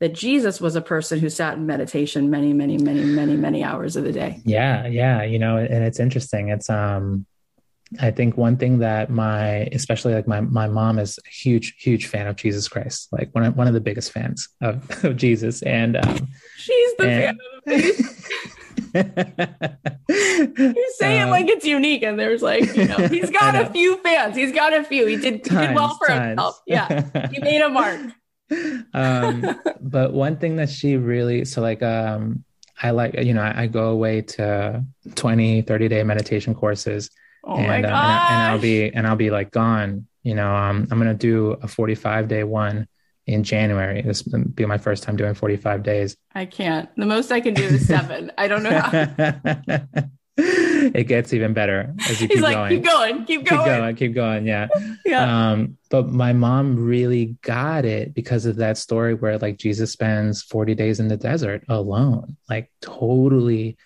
[0.00, 3.96] that jesus was a person who sat in meditation many many many many many hours
[3.96, 4.40] of the day.
[4.44, 6.48] Yeah yeah you know and it's interesting.
[6.48, 7.26] It's um
[8.00, 12.06] i think one thing that my especially like my my mom is a huge huge
[12.06, 15.62] fan of jesus christ like one of, one of the biggest fans of, of jesus.
[15.62, 18.52] And um she's the and, fan of the
[20.08, 23.70] you say um, it like it's unique, and there's like, you know, he's got a
[23.70, 24.36] few fans.
[24.36, 25.06] He's got a few.
[25.06, 26.26] He did, he did well for tons.
[26.26, 26.62] himself.
[26.66, 28.00] Yeah, he made a mark.
[28.94, 32.44] um, but one thing that she really, so like, um,
[32.82, 37.10] I like, you know, I, I go away to 20, 30 day meditation courses.
[37.44, 37.84] Oh and.
[37.84, 41.10] Uh, and, and I'll be, and I'll be like gone, you know, um, I'm going
[41.10, 42.86] to do a 45 day one
[43.26, 44.02] in January.
[44.02, 46.16] This will be my first time doing 45 days.
[46.34, 46.88] I can't.
[46.96, 48.32] The most I can do is seven.
[48.36, 50.08] I don't know how.
[50.36, 52.70] it gets even better as you He's keep like, going.
[52.70, 53.24] Keep going.
[53.24, 53.64] Keep going.
[53.64, 53.96] Keep going.
[53.96, 54.46] Keep going.
[54.46, 54.68] Yeah.
[55.04, 55.50] yeah.
[55.50, 60.42] Um, but my mom really got it because of that story where like Jesus spends
[60.42, 63.76] 40 days in the desert alone, like totally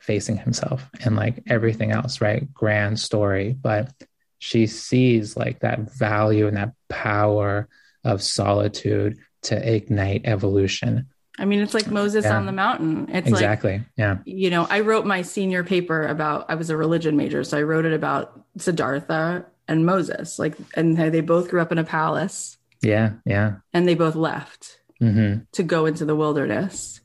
[0.00, 2.52] facing himself and like everything else, right?
[2.52, 3.56] Grand story.
[3.58, 3.90] But
[4.38, 7.68] she sees like that value and that power
[8.04, 11.06] of solitude to ignite evolution.
[11.38, 12.36] I mean, it's like Moses yeah.
[12.36, 13.08] on the mountain.
[13.10, 14.18] It's exactly, like, yeah.
[14.24, 17.42] You know, I wrote my senior paper about, I was a religion major.
[17.42, 21.78] So I wrote it about Siddhartha and Moses, like, and they both grew up in
[21.78, 22.56] a palace.
[22.82, 23.56] Yeah, yeah.
[23.72, 25.40] And they both left mm-hmm.
[25.52, 27.00] to go into the wilderness.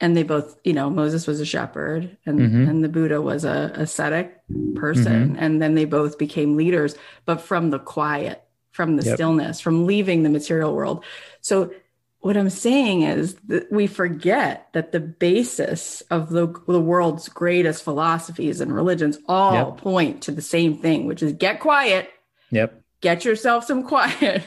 [0.00, 2.68] And they both, you know, Moses was a shepherd and, mm-hmm.
[2.70, 4.38] and the Buddha was a ascetic
[4.76, 5.30] person.
[5.30, 5.36] Mm-hmm.
[5.40, 8.40] And then they both became leaders, but from the quiet
[8.70, 9.16] from the yep.
[9.16, 11.04] stillness, from leaving the material world.
[11.40, 11.72] So,
[12.20, 17.84] what I'm saying is that we forget that the basis of the, the world's greatest
[17.84, 19.76] philosophies and religions all yep.
[19.76, 22.10] point to the same thing, which is get quiet.
[22.50, 22.82] Yep.
[23.00, 24.42] Get yourself some quiet.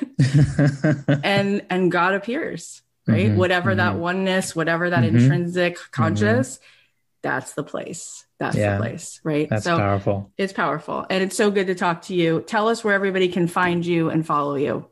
[1.24, 3.28] and and God appears, right?
[3.28, 3.78] Mm-hmm, whatever mm-hmm.
[3.78, 6.60] that oneness, whatever that mm-hmm, intrinsic conscious,
[7.22, 9.48] that's the place that's yeah, the place, right?
[9.48, 10.32] That's so powerful.
[10.36, 11.06] It's powerful.
[11.12, 12.42] And it's so good to talk to you.
[12.42, 14.88] Tell us where everybody can find you and follow you.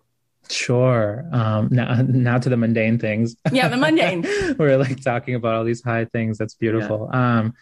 [0.51, 1.27] Sure.
[1.31, 3.35] Um, now, now to the mundane things.
[3.51, 4.21] Yeah, the mundane.
[4.59, 6.37] We're like talking about all these high things.
[6.37, 7.09] That's beautiful.
[7.11, 7.39] Yeah.
[7.39, 7.53] Um,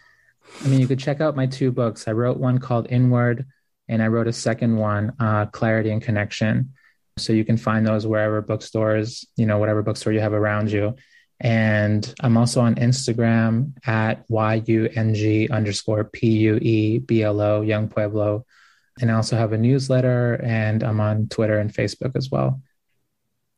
[0.62, 2.06] I mean, you could check out my two books.
[2.06, 3.46] I wrote one called Inward,
[3.88, 6.74] and I wrote a second one, uh, Clarity and Connection.
[7.16, 10.96] So you can find those wherever bookstores, you know, whatever bookstore you have around you.
[11.40, 18.44] And I'm also on Instagram at Y-U-N-G underscore P-U-E-B-L-O, Yung Pueblo.
[19.00, 22.60] And I also have a newsletter and I'm on Twitter and Facebook as well.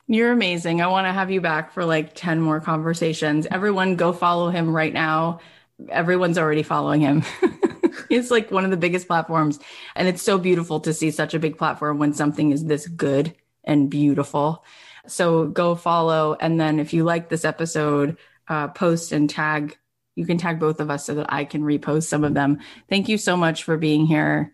[0.07, 0.83] You're amazing.
[0.83, 3.47] I want to have you back for like 10 more conversations.
[3.51, 5.41] Everyone go follow him right now.
[5.89, 7.23] Everyone's already following him.
[8.11, 9.59] it's like one of the biggest platforms.
[9.95, 13.35] And it's so beautiful to see such a big platform when something is this good
[13.65, 14.65] and beautiful.
[15.07, 16.37] So go follow.
[16.39, 19.77] And then if you like this episode, uh, post and tag
[20.17, 22.59] you can tag both of us so that I can repost some of them.
[22.89, 24.53] Thank you so much for being here.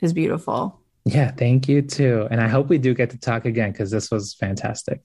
[0.00, 0.80] It's beautiful.
[1.04, 2.26] Yeah, thank you too.
[2.30, 5.02] And I hope we do get to talk again because this was fantastic.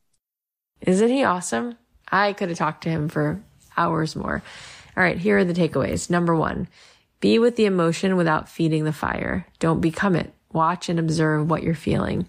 [0.81, 1.77] Isn't he awesome?
[2.09, 3.43] I could have talked to him for
[3.75, 4.41] hours more.
[4.95, 6.09] All right, here are the takeaways.
[6.09, 6.67] Number one,
[7.19, 9.45] be with the emotion without feeding the fire.
[9.59, 10.33] Don't become it.
[10.53, 12.27] Watch and observe what you're feeling.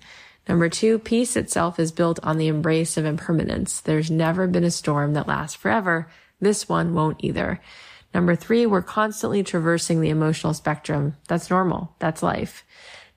[0.49, 3.81] Number two, peace itself is built on the embrace of impermanence.
[3.81, 6.09] There's never been a storm that lasts forever.
[6.41, 7.61] This one won't either.
[8.15, 11.17] Number three, we're constantly traversing the emotional spectrum.
[11.29, 11.95] That's normal.
[11.99, 12.65] That's life.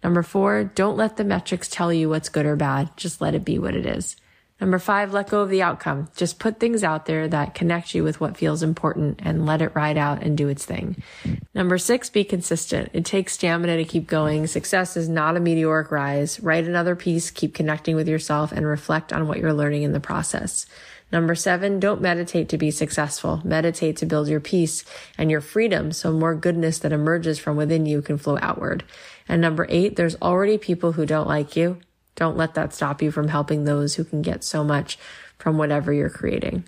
[0.04, 2.90] Number four, don't let the metrics tell you what's good or bad.
[2.98, 4.18] Just let it be what it is.
[4.62, 6.08] Number five, let go of the outcome.
[6.16, 9.76] Just put things out there that connect you with what feels important and let it
[9.76, 11.02] ride out and do its thing.
[11.56, 12.92] Number six, be consistent.
[12.94, 14.46] It takes stamina to keep going.
[14.46, 16.40] Success is not a meteoric rise.
[16.40, 20.00] Write another piece, keep connecting with yourself and reflect on what you're learning in the
[20.00, 20.68] process.
[21.12, 23.42] Number seven, don't meditate to be successful.
[23.44, 24.86] Meditate to build your peace
[25.18, 28.84] and your freedom so more goodness that emerges from within you can flow outward.
[29.28, 31.80] And number eight, there's already people who don't like you.
[32.22, 35.00] Don't let that stop you from helping those who can get so much
[35.40, 36.64] from whatever you're creating.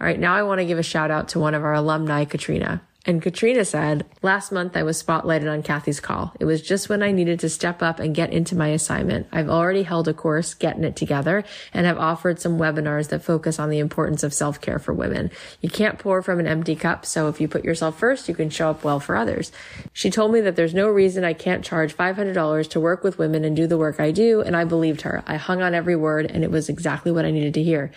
[0.00, 2.24] All right, now I want to give a shout out to one of our alumni,
[2.24, 2.80] Katrina.
[3.04, 6.32] And Katrina said, last month I was spotlighted on Cathy's call.
[6.38, 9.26] It was just when I needed to step up and get into my assignment.
[9.32, 11.42] I've already held a course, Getting It Together,
[11.74, 15.32] and have offered some webinars that focus on the importance of self-care for women.
[15.60, 18.50] You can't pour from an empty cup, so if you put yourself first, you can
[18.50, 19.50] show up well for others.
[19.92, 23.44] She told me that there's no reason I can't charge $500 to work with women
[23.44, 25.24] and do the work I do, and I believed her.
[25.26, 27.90] I hung on every word, and it was exactly what I needed to hear.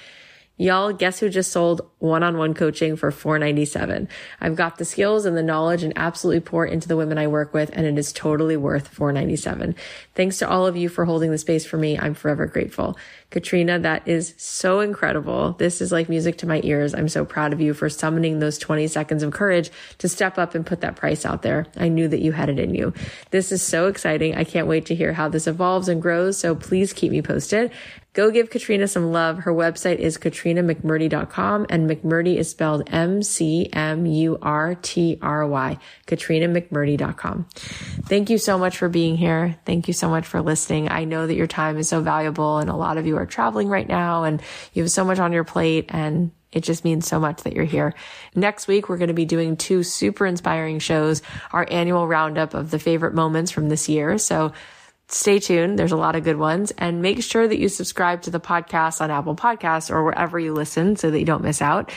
[0.57, 4.07] Y'all, guess who just sold one-on-one coaching for 497?
[4.39, 7.53] I've got the skills and the knowledge and absolutely pour into the women I work
[7.53, 9.75] with, and it is totally worth 497.
[10.13, 11.99] Thanks to all of you for holding the space for me.
[11.99, 12.97] I'm forever grateful.
[13.31, 15.51] Katrina, that is so incredible.
[15.59, 16.95] This is like music to my ears.
[16.95, 20.55] I'm so proud of you for summoning those 20 seconds of courage to step up
[20.55, 21.65] and put that price out there.
[21.75, 22.93] I knew that you had it in you.
[23.31, 24.35] This is so exciting.
[24.35, 26.37] I can't wait to hear how this evolves and grows.
[26.37, 27.71] So please keep me posted.
[28.15, 29.39] Go give Katrina some love.
[29.39, 33.67] Her website is katrinamcmurtry.com and McMurtry is spelled M-C-M-U-R-T-R-Y,
[36.07, 37.45] katrinamcmurtry.com.
[38.05, 39.59] Thank you so much for being here.
[39.65, 40.89] Thank you so much for listening.
[40.89, 43.67] I know that your time is so valuable and a lot of you are traveling
[43.67, 44.41] right now and
[44.71, 47.65] you have so much on your plate and it just means so much that you're
[47.65, 47.93] here.
[48.33, 52.71] Next week, we're going to be doing two super inspiring shows, our annual roundup of
[52.71, 54.17] the favorite moments from this year.
[54.17, 54.53] So
[55.07, 55.77] stay tuned.
[55.77, 59.01] There's a lot of good ones and make sure that you subscribe to the podcast
[59.01, 61.91] on Apple Podcasts or wherever you listen so that you don't miss out.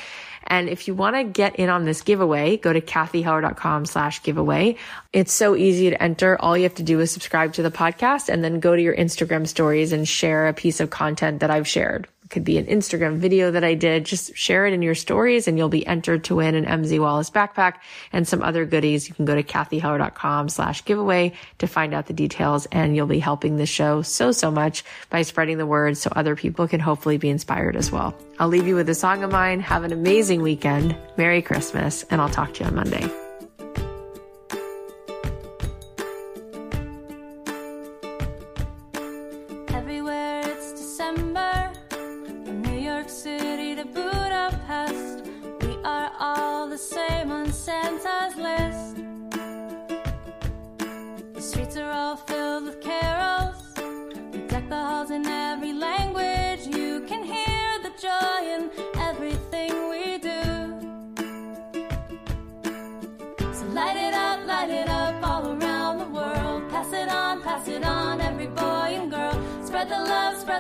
[0.49, 4.77] And if you want to get in on this giveaway, go to cathyheller.com slash giveaway.
[5.13, 6.41] It's so easy to enter.
[6.41, 8.97] All you have to do is subscribe to the podcast and then go to your
[8.97, 13.17] Instagram stories and share a piece of content that I've shared could be an Instagram
[13.17, 14.05] video that I did.
[14.05, 17.31] Just share it in your stories and you'll be entered to win an MZ Wallace
[17.31, 17.77] backpack
[18.13, 19.09] and some other goodies.
[19.09, 23.19] You can go to cathyheller.com slash giveaway to find out the details and you'll be
[23.19, 27.19] helping the show so, so much by spreading the word so other people can hopefully
[27.19, 28.15] be inspired as well.
[28.39, 29.61] I'll leave you with a song of mine.
[29.61, 30.97] Have an amazing weekend.
[31.17, 33.28] Merry Christmas and I'll talk to you on Monday.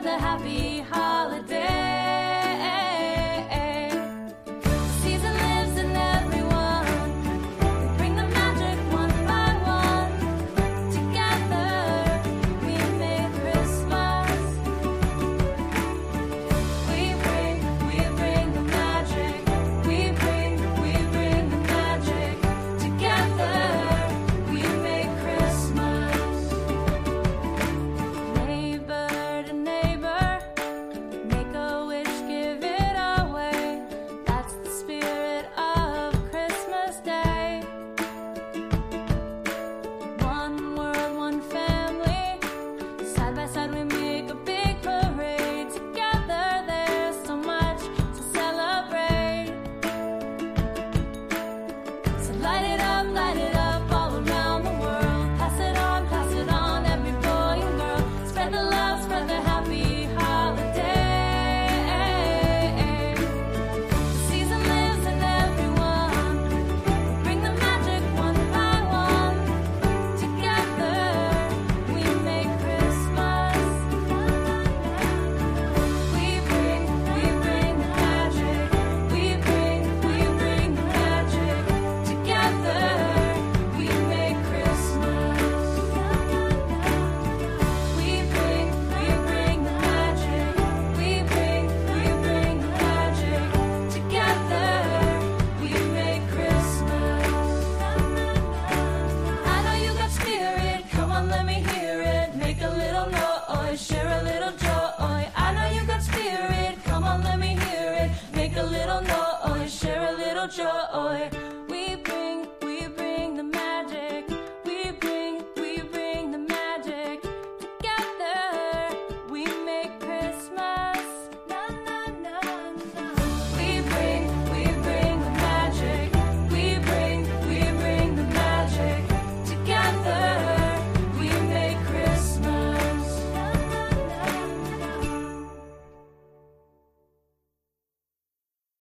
[0.00, 2.37] The happy holiday.